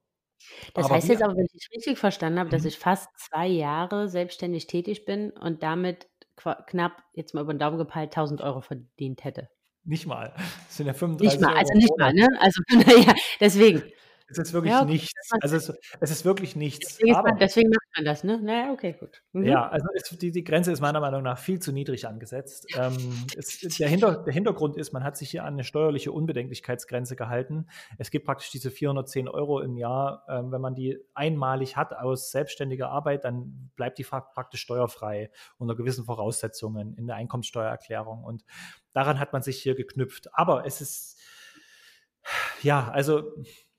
[0.75, 2.69] Das aber heißt jetzt aber, wenn ich richtig verstanden habe, dass mhm.
[2.69, 6.09] ich fast zwei Jahre selbstständig tätig bin und damit
[6.67, 9.49] knapp, jetzt mal über den Daumen gepeilt, 1000 Euro verdient hätte.
[9.85, 10.33] Nicht mal.
[10.37, 12.29] Das sind ja 35 Nicht mal, also nicht mal, ne?
[12.41, 13.83] Also, naja, deswegen.
[14.33, 15.13] Es ist wirklich ja, nichts.
[15.43, 16.97] Also es, es, ist wirklich nichts.
[16.97, 18.41] Deswegen, man, deswegen, macht man das, ne?
[18.43, 19.23] Naja, okay, gut.
[19.33, 19.45] Mhm.
[19.45, 22.67] Ja, also ist, die, die, Grenze ist meiner Meinung nach viel zu niedrig angesetzt.
[22.75, 22.97] Ähm,
[23.37, 27.67] es, der, Hinter, der, Hintergrund ist, man hat sich hier an eine steuerliche Unbedenklichkeitsgrenze gehalten.
[27.99, 30.25] Es gibt praktisch diese 410 Euro im Jahr.
[30.29, 35.75] Ähm, wenn man die einmalig hat aus selbstständiger Arbeit, dann bleibt die praktisch steuerfrei unter
[35.75, 38.25] gewissen Voraussetzungen in der Einkommensteuererklärung.
[38.25, 38.45] Und
[38.93, 40.29] daran hat man sich hier geknüpft.
[40.35, 41.19] Aber es ist,
[42.63, 43.33] ja, also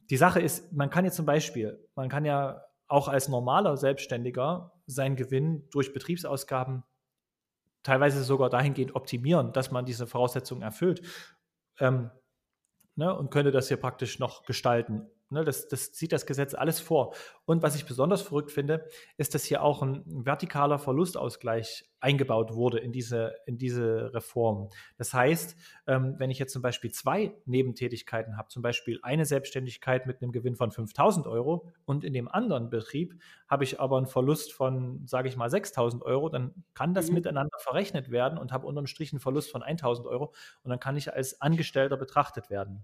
[0.10, 4.74] die Sache ist, man kann jetzt zum Beispiel, man kann ja auch als normaler Selbstständiger
[4.86, 6.84] seinen Gewinn durch Betriebsausgaben
[7.84, 11.02] teilweise sogar dahingehend optimieren, dass man diese Voraussetzungen erfüllt
[11.80, 12.12] ähm,
[12.96, 15.10] ne, und könnte das hier praktisch noch gestalten.
[15.34, 17.16] Ne, das, das sieht das Gesetz alles vor.
[17.46, 22.78] Und was ich besonders verrückt finde, ist, dass hier auch ein vertikaler Verlustausgleich eingebaut wurde
[22.80, 24.70] in diese, in diese Reform.
[24.98, 25.58] Das heißt,
[25.88, 30.32] ähm, wenn ich jetzt zum Beispiel zwei Nebentätigkeiten habe, zum Beispiel eine Selbstständigkeit mit einem
[30.32, 35.08] Gewinn von 5000 Euro und in dem anderen Betrieb habe ich aber einen Verlust von,
[35.08, 37.16] sage ich mal, 6000 Euro, dann kann das mhm.
[37.16, 40.96] miteinander verrechnet werden und habe unterm Strich einen Verlust von 1000 Euro und dann kann
[40.98, 42.84] ich als Angestellter betrachtet werden.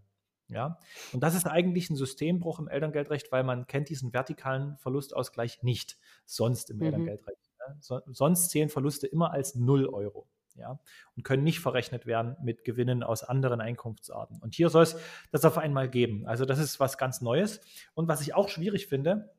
[0.49, 0.79] Ja,
[1.13, 5.97] und das ist eigentlich ein Systembruch im Elterngeldrecht, weil man kennt diesen vertikalen Verlustausgleich nicht
[6.25, 6.83] sonst im mhm.
[6.83, 7.51] Elterngeldrecht.
[7.59, 7.75] Ja.
[7.79, 10.27] So, sonst zählen Verluste immer als 0 Euro.
[10.55, 10.77] Ja,
[11.15, 14.41] und können nicht verrechnet werden mit Gewinnen aus anderen Einkunftsarten.
[14.41, 14.97] Und hier soll es
[15.31, 16.25] das auf einmal geben.
[16.27, 17.61] Also das ist was ganz Neues.
[17.93, 19.29] Und was ich auch schwierig finde,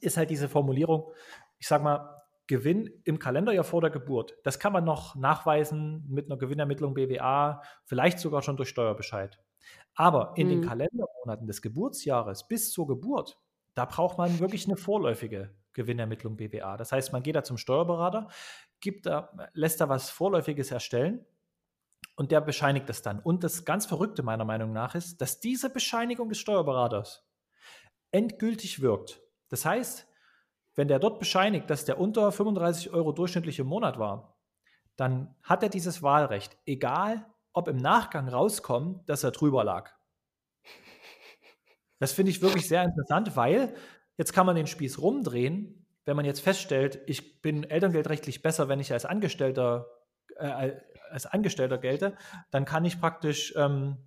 [0.00, 1.10] ist halt diese Formulierung,
[1.58, 4.36] ich sage mal, Gewinn im Kalenderjahr vor der Geburt.
[4.44, 9.40] Das kann man noch nachweisen mit einer Gewinnermittlung BWA, vielleicht sogar schon durch Steuerbescheid.
[9.94, 10.50] Aber in mhm.
[10.50, 13.38] den Kalendermonaten des Geburtsjahres bis zur Geburt,
[13.74, 16.76] da braucht man wirklich eine vorläufige Gewinnermittlung BWA.
[16.76, 18.28] Das heißt, man geht da zum Steuerberater,
[18.80, 21.24] gibt da, lässt da was Vorläufiges erstellen
[22.16, 23.20] und der bescheinigt das dann.
[23.20, 27.26] Und das ganz Verrückte meiner Meinung nach ist, dass diese Bescheinigung des Steuerberaters
[28.10, 29.22] endgültig wirkt.
[29.48, 30.06] Das heißt,
[30.74, 34.36] wenn der dort bescheinigt, dass der unter 35 Euro durchschnittlich im Monat war,
[34.96, 39.90] dann hat er dieses Wahlrecht, egal ob im Nachgang rauskommt, dass er drüber lag.
[41.98, 43.74] Das finde ich wirklich sehr interessant, weil
[44.16, 48.80] jetzt kann man den Spieß rumdrehen, wenn man jetzt feststellt, ich bin elterngeldrechtlich besser, wenn
[48.80, 49.86] ich als Angestellter,
[50.36, 50.72] äh,
[51.10, 52.16] als Angestellter gelte,
[52.50, 53.98] dann kann ich praktisch, ähm,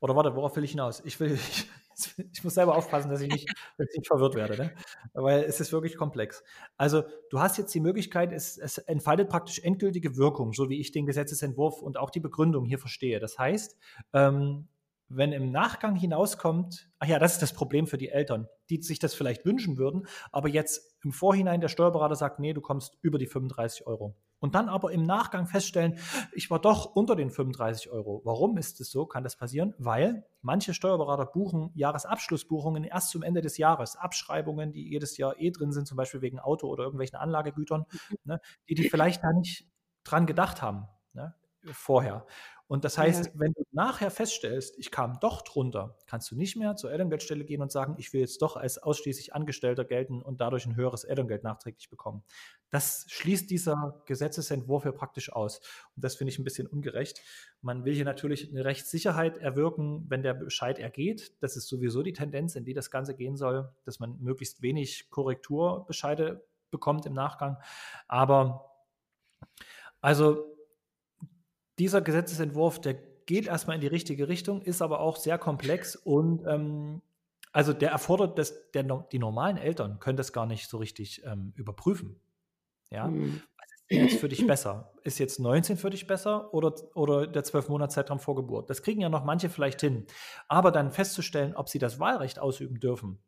[0.00, 1.00] oder warte, worauf will ich hinaus?
[1.04, 1.68] Ich will, ich,
[2.32, 4.74] ich muss selber aufpassen, dass ich nicht, dass ich verwirrt werde, ne?
[5.14, 6.42] weil es ist wirklich komplex.
[6.76, 10.92] Also du hast jetzt die Möglichkeit, es, es entfaltet praktisch endgültige Wirkung, so wie ich
[10.92, 13.20] den Gesetzesentwurf und auch die Begründung hier verstehe.
[13.20, 13.76] Das heißt,
[14.12, 14.68] ähm,
[15.08, 18.98] wenn im Nachgang hinauskommt, ach ja, das ist das Problem für die Eltern, die sich
[18.98, 23.18] das vielleicht wünschen würden, aber jetzt im Vorhinein der Steuerberater sagt, nee, du kommst über
[23.18, 24.14] die 35 Euro.
[24.40, 25.98] Und dann aber im Nachgang feststellen,
[26.32, 28.22] ich war doch unter den 35 Euro.
[28.24, 29.06] Warum ist es so?
[29.06, 29.74] Kann das passieren?
[29.78, 33.96] Weil manche Steuerberater buchen Jahresabschlussbuchungen erst zum Ende des Jahres.
[33.96, 37.84] Abschreibungen, die jedes Jahr eh drin sind, zum Beispiel wegen Auto oder irgendwelchen Anlagegütern,
[38.24, 39.66] ne, die die vielleicht da nicht
[40.04, 41.34] dran gedacht haben ne,
[41.72, 42.24] vorher.
[42.68, 43.32] Und das heißt, ja.
[43.34, 47.62] wenn du nachher feststellst, ich kam doch drunter, kannst du nicht mehr zur Elterngeldstelle gehen
[47.62, 51.44] und sagen, ich will jetzt doch als ausschließlich Angestellter gelten und dadurch ein höheres Elterngeld
[51.44, 52.22] nachträglich bekommen.
[52.68, 55.60] Das schließt dieser Gesetzesentwurf ja praktisch aus.
[55.96, 57.22] Und das finde ich ein bisschen ungerecht.
[57.62, 61.32] Man will hier natürlich eine Rechtssicherheit erwirken, wenn der Bescheid ergeht.
[61.40, 65.08] Das ist sowieso die Tendenz, in die das Ganze gehen soll, dass man möglichst wenig
[65.08, 67.56] Korrekturbescheide bekommt im Nachgang.
[68.08, 68.74] Aber
[70.02, 70.57] also
[71.78, 72.94] dieser Gesetzesentwurf, der
[73.26, 77.02] geht erstmal in die richtige Richtung, ist aber auch sehr komplex und ähm,
[77.52, 81.52] also der erfordert, dass der, die normalen Eltern können das gar nicht so richtig ähm,
[81.56, 82.20] überprüfen.
[82.90, 83.42] Ja, mhm.
[83.58, 84.92] was ist jetzt für dich besser?
[85.02, 88.70] Ist jetzt 19 für dich besser oder, oder der 12-Monats-Zeitraum vor Geburt?
[88.70, 90.06] Das kriegen ja noch manche vielleicht hin.
[90.48, 93.18] Aber dann festzustellen, ob sie das Wahlrecht ausüben dürfen,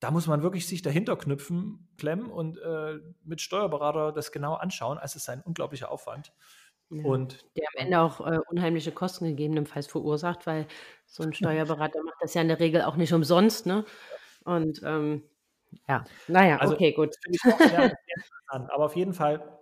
[0.00, 4.98] da muss man wirklich sich dahinter knüpfen, klemmen und äh, mit Steuerberater das genau anschauen.
[4.98, 6.32] Also es ist ein unglaublicher Aufwand.
[6.92, 10.66] Ja, und der am Ende auch äh, unheimliche Kosten gegebenenfalls verursacht, weil
[11.06, 13.84] so ein Steuerberater macht das ja in der Regel auch nicht umsonst, ne?
[14.44, 15.22] Und ähm,
[15.88, 17.16] ja, naja, also, okay, gut.
[18.46, 19.58] Aber auf jeden Fall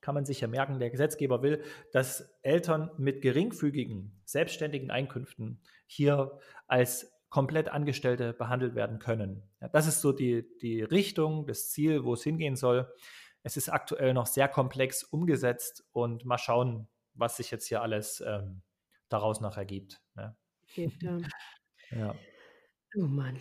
[0.00, 6.38] kann man sich ja merken, der Gesetzgeber will, dass Eltern mit geringfügigen, selbstständigen Einkünften hier
[6.66, 9.42] als komplett Angestellte behandelt werden können.
[9.60, 12.92] Ja, das ist so die, die Richtung, das Ziel, wo es hingehen soll.
[13.42, 18.22] Es ist aktuell noch sehr komplex umgesetzt und mal schauen, was sich jetzt hier alles
[18.26, 18.62] ähm,
[19.08, 20.00] daraus noch ergibt.
[20.14, 20.36] Ne?
[20.76, 21.18] Ja.
[21.90, 22.14] ja.
[22.96, 23.40] Oh Mann.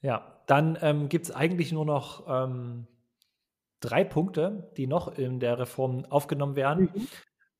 [0.00, 2.86] ja, dann ähm, gibt es eigentlich nur noch ähm,
[3.80, 6.90] drei Punkte, die noch in der Reform aufgenommen werden.
[6.94, 7.08] Mhm.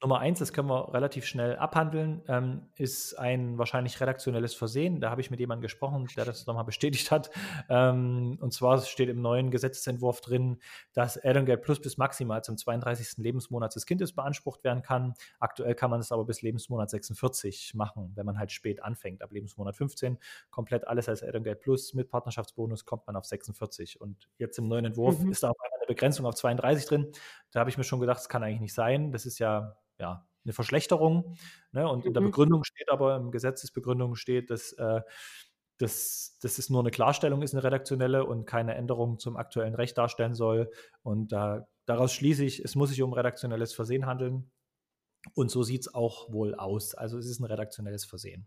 [0.04, 5.00] Nummer eins, das können wir relativ schnell abhandeln, ähm, ist ein wahrscheinlich redaktionelles Versehen.
[5.00, 7.30] Da habe ich mit jemandem gesprochen, der das nochmal bestätigt hat.
[7.70, 10.58] Ähm, und zwar steht im neuen Gesetzentwurf drin,
[10.92, 13.16] dass Elterngeld Plus bis maximal zum 32.
[13.16, 15.14] Lebensmonat des Kindes beansprucht werden kann.
[15.40, 19.22] Aktuell kann man es aber bis Lebensmonat 46 machen, wenn man halt spät anfängt.
[19.22, 20.18] Ab Lebensmonat 15
[20.50, 24.02] komplett alles als Elterngeld Plus mit Partnerschaftsbonus kommt man auf 46.
[24.02, 25.30] Und jetzt im neuen Entwurf mhm.
[25.30, 27.12] ist da auch eine Begrenzung auf 32 drin.
[27.52, 29.10] Da habe ich mir schon gedacht, das kann eigentlich nicht sein.
[29.10, 31.36] Das ist ja ja, eine Verschlechterung.
[31.72, 31.88] Ne?
[31.88, 32.08] Und mhm.
[32.08, 32.26] in der mhm.
[32.26, 35.00] Begründung steht aber, im Gesetzesbegründung steht, dass, äh,
[35.78, 39.96] dass, dass es nur eine Klarstellung ist, eine redaktionelle und keine Änderung zum aktuellen Recht
[39.96, 40.70] darstellen soll.
[41.02, 44.50] Und da, daraus schließe ich, es muss sich um redaktionelles Versehen handeln.
[45.34, 46.94] Und so sieht es auch wohl aus.
[46.94, 48.46] Also es ist ein redaktionelles Versehen.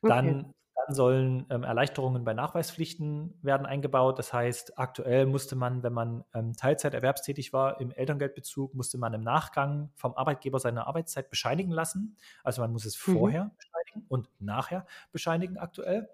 [0.00, 0.14] Okay.
[0.14, 0.54] Dann
[0.94, 4.18] sollen ähm, Erleichterungen bei Nachweispflichten werden eingebaut.
[4.18, 9.14] Das heißt, aktuell musste man, wenn man ähm, Teilzeit erwerbstätig war, im Elterngeldbezug, musste man
[9.14, 12.16] im Nachgang vom Arbeitgeber seine Arbeitszeit bescheinigen lassen.
[12.44, 13.12] Also man muss es mhm.
[13.12, 13.50] vorher mhm.
[13.56, 16.08] bescheinigen und nachher bescheinigen aktuell.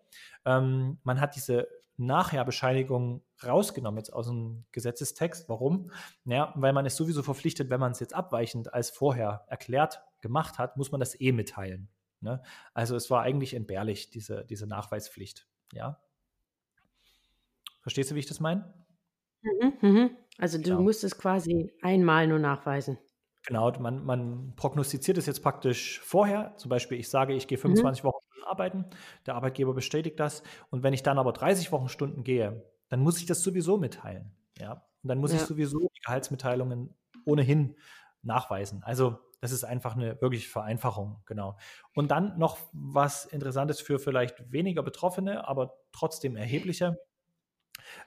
[0.44, 5.48] Ähm, man hat diese Nachherbescheinigung rausgenommen jetzt aus dem Gesetzestext.
[5.48, 5.90] Warum?
[6.24, 10.58] Ja, weil man ist sowieso verpflichtet, wenn man es jetzt abweichend als vorher erklärt gemacht
[10.58, 11.88] hat, muss man das eh mitteilen.
[12.24, 12.42] Ne?
[12.72, 15.46] Also es war eigentlich entbehrlich, diese, diese Nachweispflicht.
[15.72, 16.00] Ja.
[17.82, 18.74] Verstehst du, wie ich das meine?
[19.42, 20.10] Mhm, mhm.
[20.38, 20.80] Also du genau.
[20.80, 22.98] musst es quasi einmal nur nachweisen.
[23.46, 26.56] Genau, man, man prognostiziert es jetzt praktisch vorher.
[26.56, 28.08] Zum Beispiel, ich sage, ich gehe 25 mhm.
[28.08, 28.86] Wochen arbeiten,
[29.26, 30.42] der Arbeitgeber bestätigt das.
[30.70, 34.34] Und wenn ich dann aber 30 Wochenstunden gehe, dann muss ich das sowieso mitteilen.
[34.58, 34.86] Ja?
[35.02, 35.38] Und dann muss ja.
[35.38, 36.94] ich sowieso die Gehaltsmitteilungen
[37.26, 37.76] ohnehin
[38.22, 38.82] nachweisen.
[38.82, 41.58] Also das ist einfach eine wirkliche Vereinfachung, genau.
[41.94, 46.96] Und dann noch was Interessantes für vielleicht weniger Betroffene, aber trotzdem erhebliche.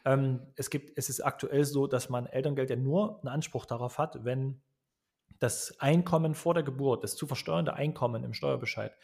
[0.03, 3.99] Ähm, es, gibt, es ist aktuell so, dass man Elterngeld ja nur einen Anspruch darauf
[3.99, 4.63] hat, wenn
[5.37, 8.97] das Einkommen vor der Geburt, das zu versteuernde Einkommen im Steuerbescheid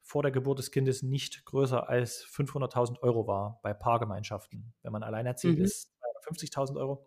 [0.00, 4.72] vor der Geburt des Kindes nicht größer als 500.000 Euro war bei Paargemeinschaften.
[4.80, 5.64] Wenn man alleinerziehend mhm.
[5.66, 5.94] ist,
[6.26, 7.06] 50.000 Euro.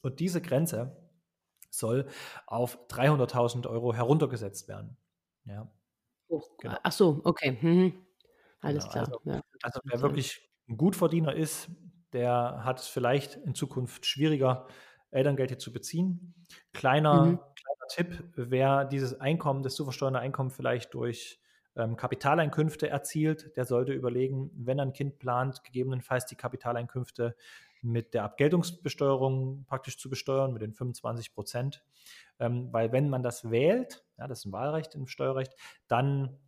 [0.00, 1.07] Und diese Grenze
[1.70, 2.06] soll
[2.46, 4.96] auf 300.000 Euro heruntergesetzt werden.
[5.44, 5.70] Ja.
[6.28, 6.76] Oh, genau.
[6.82, 7.58] Ach so, okay.
[7.60, 8.06] Mhm.
[8.60, 8.92] Alles genau.
[8.92, 9.04] klar.
[9.06, 9.40] Also, ja.
[9.62, 11.70] also wer wirklich ein Gutverdiener ist,
[12.12, 14.66] der hat es vielleicht in Zukunft schwieriger,
[15.10, 16.34] Elterngeld hier zu beziehen.
[16.72, 17.38] Kleiner, mhm.
[17.38, 21.40] kleiner Tipp, wer dieses Einkommen, das zu versteuernde Einkommen vielleicht durch
[21.76, 27.36] ähm, Kapitaleinkünfte erzielt, der sollte überlegen, wenn er ein Kind plant, gegebenenfalls die Kapitaleinkünfte
[27.82, 31.84] mit der Abgeltungsbesteuerung praktisch zu besteuern, mit den 25 Prozent.
[32.38, 35.54] Ähm, weil wenn man das wählt, ja, das ist ein Wahlrecht im Steuerrecht,
[35.86, 36.38] dann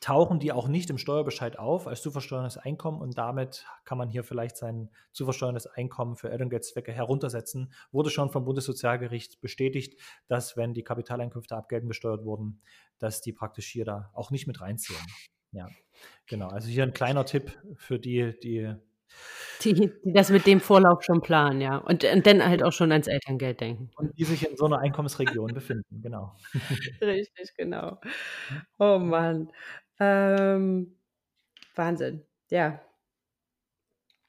[0.00, 4.08] tauchen die auch nicht im Steuerbescheid auf als zu versteuerndes Einkommen und damit kann man
[4.08, 7.72] hier vielleicht sein zu versteuerndes Einkommen für Elterngeldzwecke heruntersetzen.
[7.90, 12.60] Wurde schon vom Bundessozialgericht bestätigt, dass wenn die Kapitaleinkünfte abgeltend besteuert wurden,
[12.98, 15.00] dass die praktisch hier da auch nicht mit reinziehen.
[15.50, 15.68] Ja,
[16.26, 16.48] genau.
[16.48, 18.74] Also hier ein kleiner Tipp für die, die
[19.64, 21.78] die, die das mit dem Vorlauf schon planen, ja.
[21.78, 23.90] Und, und dann halt auch schon ans Elterngeld denken.
[23.96, 26.36] Und die sich in so einer Einkommensregion befinden, genau.
[27.02, 27.98] Richtig, genau.
[28.78, 29.50] Oh Mann.
[30.00, 30.96] Ähm,
[31.74, 32.80] Wahnsinn, ja.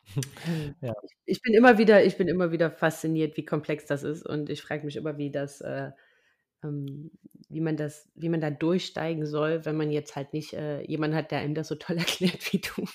[0.82, 0.93] ja.
[1.25, 4.61] Ich bin immer wieder, ich bin immer wieder fasziniert, wie komplex das ist und ich
[4.61, 5.91] frage mich immer, wie das, äh,
[6.63, 7.11] ähm,
[7.49, 11.15] wie man das, wie man da durchsteigen soll, wenn man jetzt halt nicht äh, jemanden
[11.17, 12.86] hat, der einem das so toll erklärt wie du.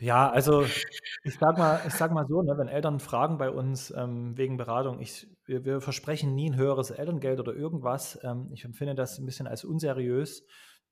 [0.00, 3.90] Ja, also ich sag mal, ich sag mal so, ne, wenn Eltern fragen bei uns
[3.90, 8.18] ähm, wegen Beratung, ich, wir, wir, versprechen nie ein höheres Elterngeld oder irgendwas.
[8.22, 10.46] Ähm, ich empfinde das ein bisschen als unseriös,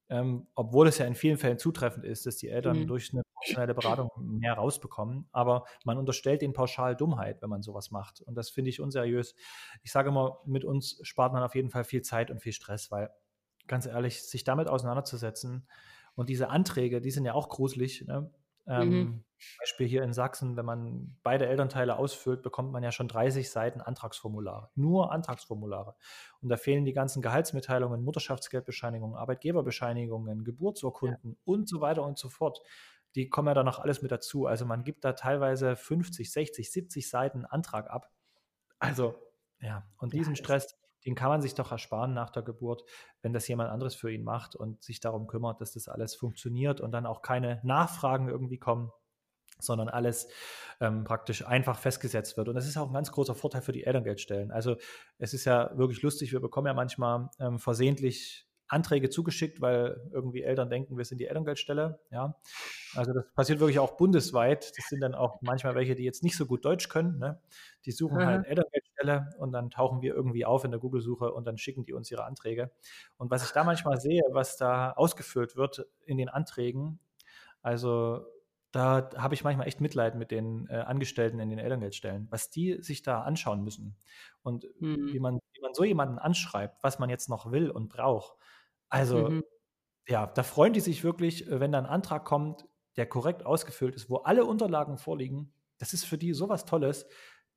[0.09, 2.87] ähm, obwohl es ja in vielen Fällen zutreffend ist, dass die Eltern mhm.
[2.89, 5.29] durch eine professionelle Beratung mehr rausbekommen.
[5.31, 8.23] Aber man unterstellt ihnen pauschal Dummheit, wenn man sowas macht.
[8.23, 9.37] Und das finde ich unseriös.
[9.83, 12.91] Ich sage immer, mit uns spart man auf jeden Fall viel Zeit und viel Stress,
[12.91, 13.11] weil
[13.69, 15.69] ganz ehrlich, sich damit auseinanderzusetzen
[16.15, 18.05] und diese Anträge, die sind ja auch gruselig.
[18.07, 18.31] Ne?
[18.67, 19.25] Ähm, mhm.
[19.61, 23.81] Beispiel hier in Sachsen, wenn man beide Elternteile ausfüllt, bekommt man ja schon 30 Seiten
[23.81, 24.71] Antragsformulare.
[24.75, 25.95] Nur Antragsformulare.
[26.41, 31.37] Und da fehlen die ganzen Gehaltsmitteilungen, Mutterschaftsgeldbescheinigungen, Arbeitgeberbescheinigungen, Geburtsurkunden ja.
[31.45, 32.61] und so weiter und so fort.
[33.14, 34.47] Die kommen ja dann noch alles mit dazu.
[34.47, 38.11] Also man gibt da teilweise 50, 60, 70 Seiten Antrag ab.
[38.79, 39.14] Also,
[39.61, 42.85] ja, und diesen ja, Stress, den kann man sich doch ersparen nach der Geburt,
[43.23, 46.81] wenn das jemand anderes für ihn macht und sich darum kümmert, dass das alles funktioniert
[46.81, 48.91] und dann auch keine Nachfragen irgendwie kommen
[49.59, 50.29] sondern alles
[50.81, 52.49] ähm, praktisch einfach festgesetzt wird.
[52.49, 54.51] Und das ist auch ein ganz großer Vorteil für die Elterngeldstellen.
[54.51, 54.77] Also
[55.19, 60.43] es ist ja wirklich lustig, wir bekommen ja manchmal ähm, versehentlich Anträge zugeschickt, weil irgendwie
[60.43, 62.01] Eltern denken, wir sind die Elterngeldstelle.
[62.11, 62.37] Ja,
[62.95, 64.77] also das passiert wirklich auch bundesweit.
[64.77, 67.19] Das sind dann auch manchmal welche, die jetzt nicht so gut Deutsch können.
[67.19, 67.41] Ne?
[67.85, 68.49] Die suchen halt mhm.
[68.49, 68.49] halt
[68.97, 72.11] Elterngeldstelle und dann tauchen wir irgendwie auf in der Google-Suche und dann schicken die uns
[72.11, 72.70] ihre Anträge.
[73.16, 76.99] Und was ich da manchmal sehe, was da ausgefüllt wird in den Anträgen,
[77.62, 78.26] also
[78.72, 82.82] da habe ich manchmal echt Mitleid mit den äh, Angestellten in den Elterngeldstellen, was die
[82.82, 83.97] sich da anschauen müssen
[84.42, 85.12] und mhm.
[85.12, 88.36] wie, man, wie man so jemanden anschreibt, was man jetzt noch will und braucht.
[88.88, 89.44] Also mhm.
[90.07, 92.66] ja, da freuen die sich wirklich, wenn da ein Antrag kommt,
[92.97, 95.53] der korrekt ausgefüllt ist, wo alle Unterlagen vorliegen.
[95.78, 97.07] Das ist für die sowas Tolles.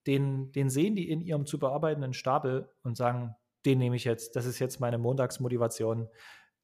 [0.10, 4.36] Den, den sehen die in ihrem zu bearbeitenden Stapel und sagen, den nehme ich jetzt,
[4.36, 6.10] das ist jetzt meine Montagsmotivation.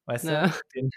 [0.05, 0.47] Weißt ja.
[0.47, 0.89] du, den,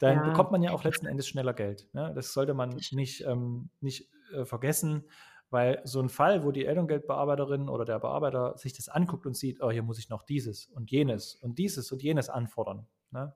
[0.00, 0.22] dann ja.
[0.24, 1.88] bekommt man ja auch letzten Endes schneller Geld.
[1.92, 2.12] Ne?
[2.12, 5.04] Das sollte man nicht, ähm, nicht äh, vergessen,
[5.50, 9.62] weil so ein Fall, wo die Elterngeldbearbeiterin oder der Bearbeiter sich das anguckt und sieht,
[9.62, 12.88] oh, hier muss ich noch dieses und jenes und dieses und jenes anfordern.
[13.12, 13.32] Ne?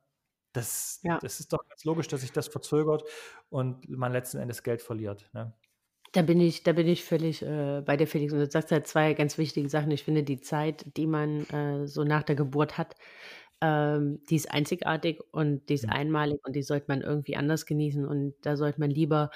[0.53, 1.19] Das, ja.
[1.19, 3.05] das ist doch ganz logisch, dass sich das verzögert
[3.49, 5.31] und man letzten Endes Geld verliert.
[5.35, 5.53] Ne?
[6.13, 8.33] Da bin ich, da bin ich völlig äh, bei dir, Felix.
[8.33, 9.93] Und du sagst halt zwei ganz wichtige Sachen.
[9.93, 12.97] Ich finde, die Zeit, die man äh, so nach der Geburt hat,
[13.61, 15.93] ähm, die ist einzigartig und die ist mhm.
[15.93, 18.07] einmalig und die sollte man irgendwie anders genießen.
[18.07, 19.31] Und da sollte man lieber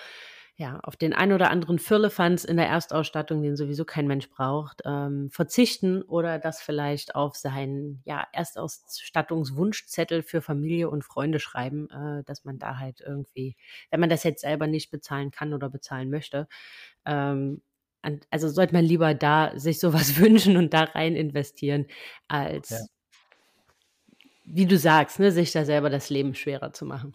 [0.57, 4.83] ja, auf den ein oder anderen Firlefanz in der Erstausstattung, den sowieso kein Mensch braucht,
[4.85, 12.23] ähm, verzichten oder das vielleicht auf seinen ja, Erstausstattungswunschzettel für Familie und Freunde schreiben, äh,
[12.25, 13.57] dass man da halt irgendwie,
[13.91, 16.47] wenn man das jetzt selber nicht bezahlen kann oder bezahlen möchte,
[17.05, 17.61] ähm,
[18.31, 21.87] also sollte man lieber da sich sowas wünschen und da rein investieren,
[22.29, 22.79] als ja
[24.45, 27.15] wie du sagst, ne, sich da selber das Leben schwerer zu machen.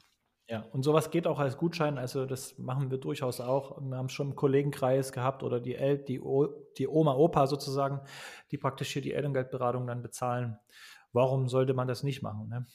[0.49, 3.79] Ja, und sowas geht auch als Gutschein, also das machen wir durchaus auch.
[3.81, 6.47] Wir haben schon einen Kollegenkreis gehabt oder die, El die, o
[6.79, 8.01] die Oma, Opa sozusagen,
[8.49, 10.57] die praktisch hier die Elterngeldberatung dann bezahlen.
[11.13, 12.49] Warum sollte man das nicht machen?
[12.49, 12.65] Ne?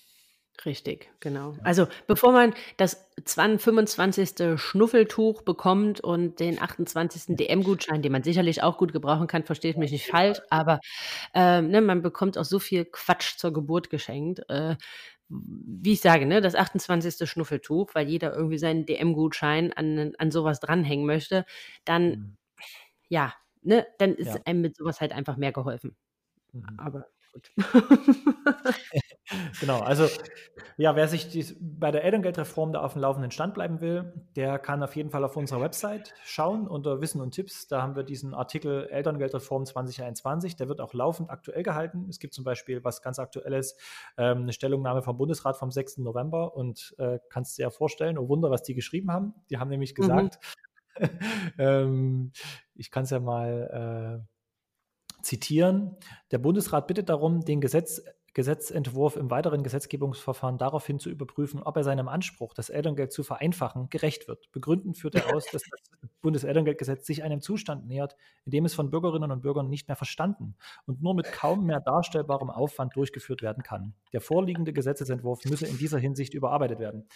[0.64, 1.56] Richtig, genau.
[1.64, 4.58] Also bevor man das 25.
[4.58, 7.36] Schnuffeltuch bekommt und den 28.
[7.36, 10.78] DM-Gutschein, den man sicherlich auch gut gebrauchen kann, versteht mich nicht falsch, aber
[11.34, 14.48] ähm, ne, man bekommt auch so viel Quatsch zur Geburt geschenkt.
[14.48, 14.76] Äh,
[15.46, 17.28] wie ich sage, ne, das 28.
[17.28, 21.44] Schnuffeltuch, weil jeder irgendwie seinen DM-Gutschein an, an sowas dranhängen möchte,
[21.84, 22.36] dann, mhm.
[23.08, 24.40] ja, ne, dann ist ja.
[24.44, 25.96] einem mit sowas halt einfach mehr geholfen.
[26.52, 26.78] Mhm.
[26.78, 27.50] Aber gut.
[29.60, 30.06] genau, also
[30.76, 34.58] ja, wer sich dies, bei der Elterngeldreform da auf dem laufenden Stand bleiben will, der
[34.58, 37.66] kann auf jeden Fall auf unserer Website schauen unter Wissen und Tipps.
[37.66, 42.06] Da haben wir diesen Artikel Elterngeldreform 2021, der wird auch laufend aktuell gehalten.
[42.10, 43.76] Es gibt zum Beispiel was ganz Aktuelles,
[44.18, 45.98] ähm, eine Stellungnahme vom Bundesrat vom 6.
[45.98, 49.34] November und äh, kannst dir ja vorstellen, oh Wunder, was die geschrieben haben.
[49.50, 50.02] Die haben nämlich mhm.
[50.02, 50.38] gesagt,
[50.98, 51.08] mhm.
[51.58, 52.32] ähm,
[52.74, 55.96] ich kann es ja mal äh, zitieren.
[56.30, 58.02] Der Bundesrat bittet darum, den Gesetz,
[58.34, 63.88] Gesetzentwurf im weiteren Gesetzgebungsverfahren daraufhin zu überprüfen, ob er seinem Anspruch, das Elterngeld zu vereinfachen,
[63.90, 64.50] gerecht wird.
[64.52, 68.90] Begründend führt er aus, dass das Bundeselterngeldgesetz sich einem Zustand nähert, in dem es von
[68.90, 70.56] Bürgerinnen und Bürgern nicht mehr verstanden
[70.86, 73.94] und nur mit kaum mehr darstellbarem Aufwand durchgeführt werden kann.
[74.12, 77.06] Der vorliegende Gesetzentwurf müsse in dieser Hinsicht überarbeitet werden.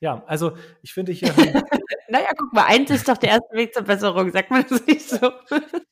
[0.00, 0.52] Ja, also
[0.82, 1.34] ich finde hier.
[2.08, 5.08] naja, guck mal, eins ist doch der erste Weg zur Besserung, sagt man das nicht
[5.08, 5.30] so?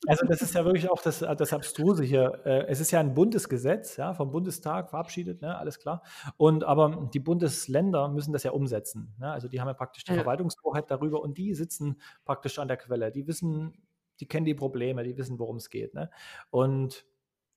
[0.07, 2.41] also, das ist ja wirklich auch das, das Abstruse hier.
[2.45, 6.03] Äh, es ist ja ein Bundesgesetz, ja, vom Bundestag verabschiedet, ne, alles klar.
[6.37, 9.15] Und aber die Bundesländer müssen das ja umsetzen.
[9.19, 9.31] Ne?
[9.31, 10.17] Also die haben ja praktisch die ja.
[10.17, 13.11] Verwaltungshoheit darüber und die sitzen praktisch an der Quelle.
[13.11, 13.73] Die wissen,
[14.19, 15.93] die kennen die Probleme, die wissen, worum es geht.
[15.93, 16.09] Ne?
[16.49, 17.05] Und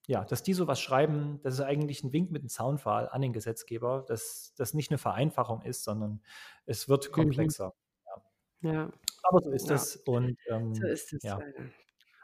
[0.06, 3.32] ja, dass die sowas schreiben, das ist eigentlich ein Wink mit dem Zaunpfahl an den
[3.32, 6.20] Gesetzgeber, dass das nicht eine Vereinfachung ist, sondern
[6.66, 7.12] es wird mhm.
[7.12, 7.74] komplexer.
[8.62, 8.90] Ja.
[9.22, 9.74] Aber so ist ja.
[9.76, 9.96] es.
[9.96, 11.22] Und ähm, so ist es.
[11.22, 11.38] Ja.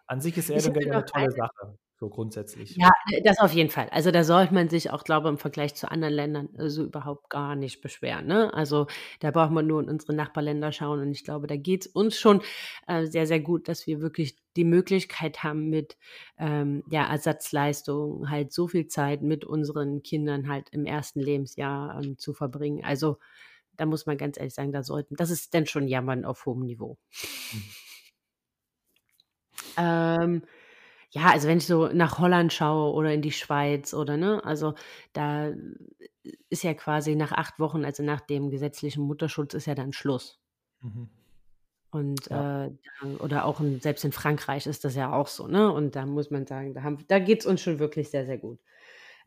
[0.06, 2.76] An sich ist Elterngeld eine tolle Sache so grundsätzlich.
[2.76, 3.88] Ja, äh, das auf jeden Fall.
[3.90, 6.84] Also da sollte man sich auch, glaube ich, im Vergleich zu anderen Ländern äh, so
[6.84, 8.26] überhaupt gar nicht beschweren.
[8.26, 8.52] Ne?
[8.52, 8.86] Also
[9.20, 12.18] da braucht man nur in unsere Nachbarländer schauen und ich glaube, da geht es uns
[12.18, 12.42] schon
[12.86, 15.96] äh, sehr, sehr gut, dass wir wirklich die Möglichkeit haben, mit
[16.38, 22.18] ähm, ja, Ersatzleistungen halt so viel Zeit mit unseren Kindern halt im ersten Lebensjahr ähm,
[22.18, 22.84] zu verbringen.
[22.84, 23.18] Also
[23.76, 26.64] da muss man ganz ehrlich sagen, da sollten, das ist dann schon Jammern auf hohem
[26.64, 26.98] Niveau.
[27.52, 27.62] Mhm.
[29.78, 30.42] Ähm,
[31.10, 34.74] ja, also wenn ich so nach Holland schaue oder in die Schweiz oder ne, also
[35.12, 35.52] da
[36.50, 40.40] ist ja quasi nach acht Wochen, also nach dem gesetzlichen Mutterschutz, ist ja dann Schluss.
[40.80, 41.08] Mhm.
[41.90, 42.66] Und ja.
[42.66, 42.70] äh,
[43.20, 45.72] oder auch in, selbst in Frankreich ist das ja auch so, ne?
[45.72, 48.58] Und da muss man sagen, da, da geht es uns schon wirklich sehr, sehr gut.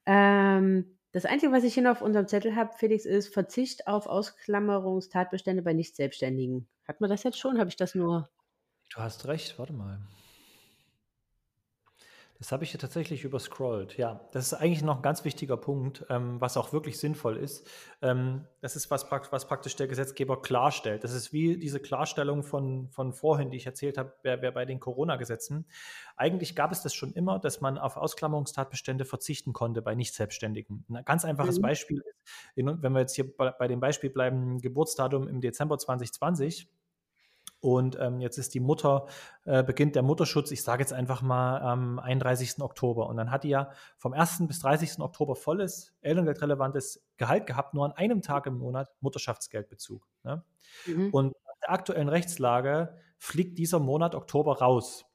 [0.05, 4.05] Ähm, das Einzige, was ich hier noch auf unserem Zettel habe, Felix, ist Verzicht auf
[4.05, 6.67] Ausklammerungstatbestände bei Nicht-Selbstständigen.
[6.87, 7.59] Hat man das jetzt schon?
[7.59, 8.29] Habe ich das nur?
[8.89, 9.99] Du hast recht, warte mal.
[12.39, 13.97] Das habe ich hier tatsächlich überscrollt.
[13.97, 17.67] Ja, das ist eigentlich noch ein ganz wichtiger Punkt, ähm, was auch wirklich sinnvoll ist.
[18.01, 21.03] Ähm, das ist was, was, praktisch der Gesetzgeber klarstellt.
[21.03, 24.63] Das ist wie diese Klarstellung von, von vorhin, die ich erzählt habe, wer, wer bei
[24.63, 25.65] den Corona-Gesetzen.
[26.15, 30.85] Eigentlich gab es das schon immer, dass man auf Ausklammerungstatbestände verzichten konnte bei Nicht-Selbstständigen.
[30.87, 31.63] Ein ganz einfaches mhm.
[31.63, 32.15] Beispiel ist,
[32.55, 36.69] wenn wir jetzt hier bei, bei dem Beispiel bleiben, Geburtsdatum im Dezember 2020
[37.61, 39.07] und ähm, jetzt ist die Mutter,
[39.43, 42.61] äh, beginnt der Mutterschutz, ich sage jetzt einfach mal am 31.
[42.61, 43.07] Oktober.
[43.07, 44.43] Und dann hat die ja vom 1.
[44.47, 44.99] bis 30.
[44.99, 50.07] Oktober volles elterngeldrelevantes Gehalt gehabt, nur an einem Tag im Monat Mutterschaftsgeldbezug.
[50.23, 50.43] Ne?
[50.85, 51.09] Mhm.
[51.11, 55.05] Und nach der aktuellen Rechtslage fliegt dieser Monat Oktober raus.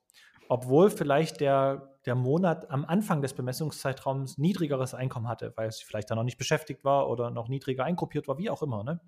[0.51, 6.11] Obwohl vielleicht der, der Monat am Anfang des Bemessungszeitraums niedrigeres Einkommen hatte, weil es vielleicht
[6.11, 8.85] da noch nicht beschäftigt war oder noch niedriger eingruppiert war, wie auch immer.
[8.85, 9.01] Ne?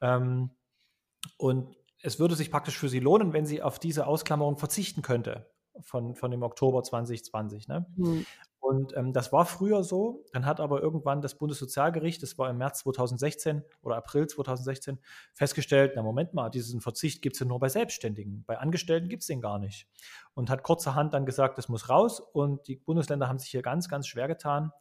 [0.00, 0.50] Ähm,
[1.36, 5.50] und es würde sich praktisch für sie lohnen, wenn sie auf diese Ausklammerung verzichten könnte
[5.80, 7.68] von, von dem Oktober 2020.
[7.68, 7.86] Ne?
[7.96, 8.26] Mhm.
[8.60, 10.24] Und ähm, das war früher so.
[10.32, 14.98] Dann hat aber irgendwann das Bundessozialgericht, das war im März 2016 oder April 2016,
[15.32, 18.44] festgestellt, na Moment mal, diesen Verzicht gibt es ja nur bei Selbstständigen.
[18.46, 19.86] Bei Angestellten gibt es den gar nicht.
[20.34, 22.20] Und hat kurzerhand dann gesagt, das muss raus.
[22.20, 24.72] Und die Bundesländer haben sich hier ganz, ganz schwer getan.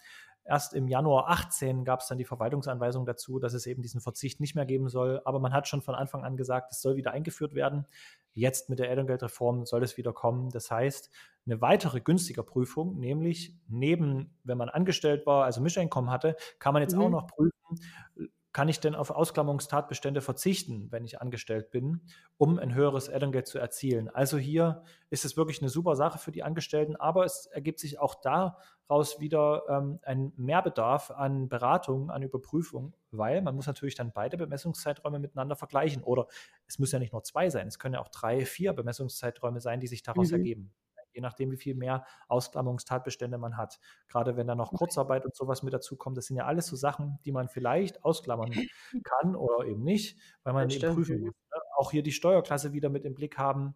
[0.48, 4.39] Erst im Januar 18 gab es dann die Verwaltungsanweisung dazu, dass es eben diesen Verzicht
[4.39, 5.22] nicht mehr geben soll.
[5.26, 7.86] Aber man hat schon von Anfang an gesagt, es soll wieder eingeführt werden.
[8.34, 10.50] Jetzt mit der Elterngeldreform soll es wieder kommen.
[10.52, 11.12] Das heißt,
[11.45, 16.82] eine weitere günstige Prüfung, nämlich neben, wenn man angestellt war, also Mischeinkommen hatte, kann man
[16.82, 17.02] jetzt mhm.
[17.02, 22.02] auch noch prüfen, kann ich denn auf Ausklammerungstatbestände verzichten, wenn ich angestellt bin,
[22.38, 24.10] um ein höheres Elterngeld zu erzielen?
[24.10, 28.00] Also hier ist es wirklich eine super Sache für die Angestellten, aber es ergibt sich
[28.00, 34.12] auch daraus wieder ähm, ein Mehrbedarf an Beratung, an Überprüfung, weil man muss natürlich dann
[34.12, 36.04] beide Bemessungszeiträume miteinander vergleichen.
[36.04, 36.28] Oder
[36.68, 39.80] es müssen ja nicht nur zwei sein, es können ja auch drei, vier Bemessungszeiträume sein,
[39.80, 40.38] die sich daraus mhm.
[40.38, 40.74] ergeben
[41.18, 43.80] je nachdem, wie viel mehr Ausklammerungstatbestände man hat.
[44.07, 46.76] Gerade wenn da noch Kurzarbeit und sowas mit dazu kommt, das sind ja alles so
[46.76, 48.51] Sachen, die man vielleicht ausklammern
[49.03, 51.34] kann oder eben nicht, weil man eben prüfen muss.
[51.51, 51.61] Ne?
[51.76, 53.76] Auch hier die Steuerklasse wieder mit im Blick haben.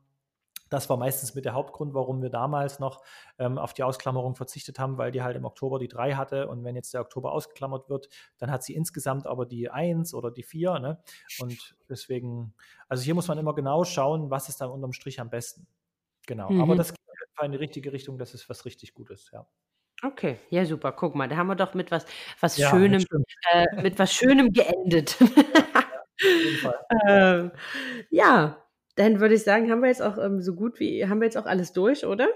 [0.69, 3.03] Das war meistens mit der Hauptgrund, warum wir damals noch
[3.37, 6.63] ähm, auf die Ausklammerung verzichtet haben, weil die halt im Oktober die 3 hatte und
[6.63, 10.43] wenn jetzt der Oktober ausgeklammert wird, dann hat sie insgesamt aber die 1 oder die
[10.43, 10.79] 4.
[10.79, 11.03] Ne?
[11.41, 12.53] Und deswegen,
[12.87, 15.67] also hier muss man immer genau schauen, was ist dann unterm Strich am besten.
[16.27, 16.61] Genau, mhm.
[16.61, 16.99] aber das geht
[17.41, 19.47] Fall in die richtige Richtung, das ist was richtig Gutes, ja.
[20.03, 20.91] Okay, ja super.
[20.91, 22.05] Guck mal, da haben wir doch mit was,
[22.39, 23.03] was ja, Schönem,
[23.51, 25.17] äh, mit was Schönem geendet.
[26.61, 26.73] ja,
[27.07, 27.49] äh,
[28.09, 28.63] ja,
[28.95, 31.37] dann würde ich sagen, haben wir jetzt auch ähm, so gut wie, haben wir jetzt
[31.37, 32.27] auch alles durch, oder?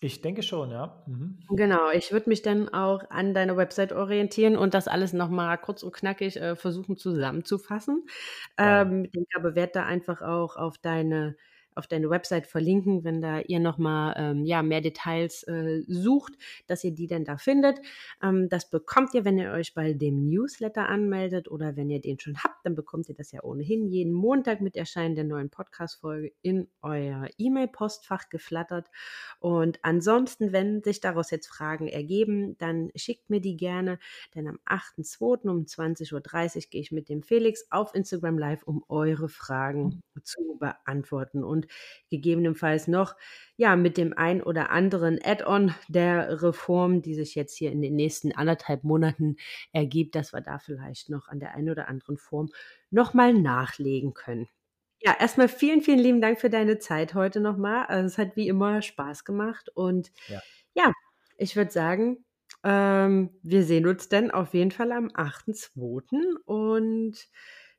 [0.00, 1.02] Ich denke schon, ja.
[1.06, 1.40] Mhm.
[1.50, 5.82] Genau, ich würde mich dann auch an deiner Website orientieren und das alles nochmal kurz
[5.82, 8.06] und knackig äh, versuchen zusammenzufassen.
[8.56, 8.82] Ja.
[8.82, 11.36] Ähm, ich denke aber, werde da einfach auch auf deine
[11.78, 16.34] auf deine Website verlinken, wenn da ihr nochmal ähm, ja, mehr Details äh, sucht,
[16.66, 17.78] dass ihr die dann da findet.
[18.22, 22.18] Ähm, das bekommt ihr, wenn ihr euch bei dem Newsletter anmeldet oder wenn ihr den
[22.18, 26.32] schon habt, dann bekommt ihr das ja ohnehin jeden Montag mit Erscheinen der neuen Podcast-Folge
[26.42, 28.88] in euer E-Mail-Postfach geflattert.
[29.38, 34.00] Und ansonsten, wenn sich daraus jetzt Fragen ergeben, dann schickt mir die gerne,
[34.34, 35.48] denn am 8.2.
[35.48, 36.12] um 20.30
[36.56, 40.24] Uhr gehe ich mit dem Felix auf Instagram Live, um eure Fragen mhm.
[40.24, 41.44] zu beantworten.
[41.44, 41.67] Und
[42.10, 43.14] gegebenenfalls noch
[43.56, 47.96] ja mit dem ein oder anderen Add-on der Reform, die sich jetzt hier in den
[47.96, 49.36] nächsten anderthalb Monaten
[49.72, 52.50] ergibt, dass wir da vielleicht noch an der einen oder anderen Form
[52.90, 54.48] nochmal nachlegen können.
[55.00, 57.86] Ja, erstmal vielen, vielen lieben Dank für deine Zeit heute nochmal.
[57.86, 60.40] Also es hat wie immer Spaß gemacht und ja,
[60.74, 60.92] ja
[61.36, 62.24] ich würde sagen,
[62.64, 66.36] ähm, wir sehen uns dann auf jeden Fall am 8.2.
[66.44, 67.28] und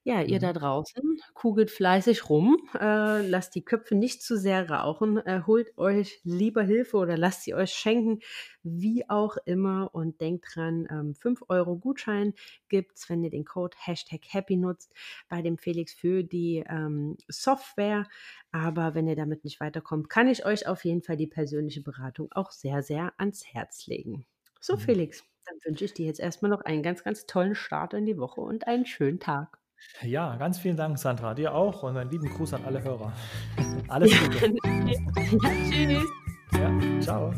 [0.03, 0.53] ja, ihr da mhm.
[0.53, 6.21] draußen, kugelt fleißig rum, äh, lasst die Köpfe nicht zu sehr rauchen, äh, holt euch
[6.23, 8.19] lieber Hilfe oder lasst sie euch schenken,
[8.63, 12.33] wie auch immer und denkt dran, ähm, 5 Euro Gutschein
[12.69, 14.93] gibt's, wenn ihr den Code Hashtag Happy nutzt,
[15.27, 18.07] bei dem Felix für die ähm, Software.
[18.51, 22.31] Aber wenn ihr damit nicht weiterkommt, kann ich euch auf jeden Fall die persönliche Beratung
[22.31, 24.25] auch sehr, sehr ans Herz legen.
[24.61, 24.77] So, Mhm.
[24.77, 28.17] Felix, dann wünsche ich dir jetzt erstmal noch einen ganz, ganz tollen Start in die
[28.17, 29.59] Woche und einen schönen Tag.
[30.01, 31.33] Ja, ganz vielen Dank, Sandra.
[31.33, 33.11] Dir auch und einen lieben Gruß an alle Hörer.
[33.87, 34.53] Alles Gute.
[34.63, 36.03] ja, tschüss.
[36.53, 37.33] Ja, ciao.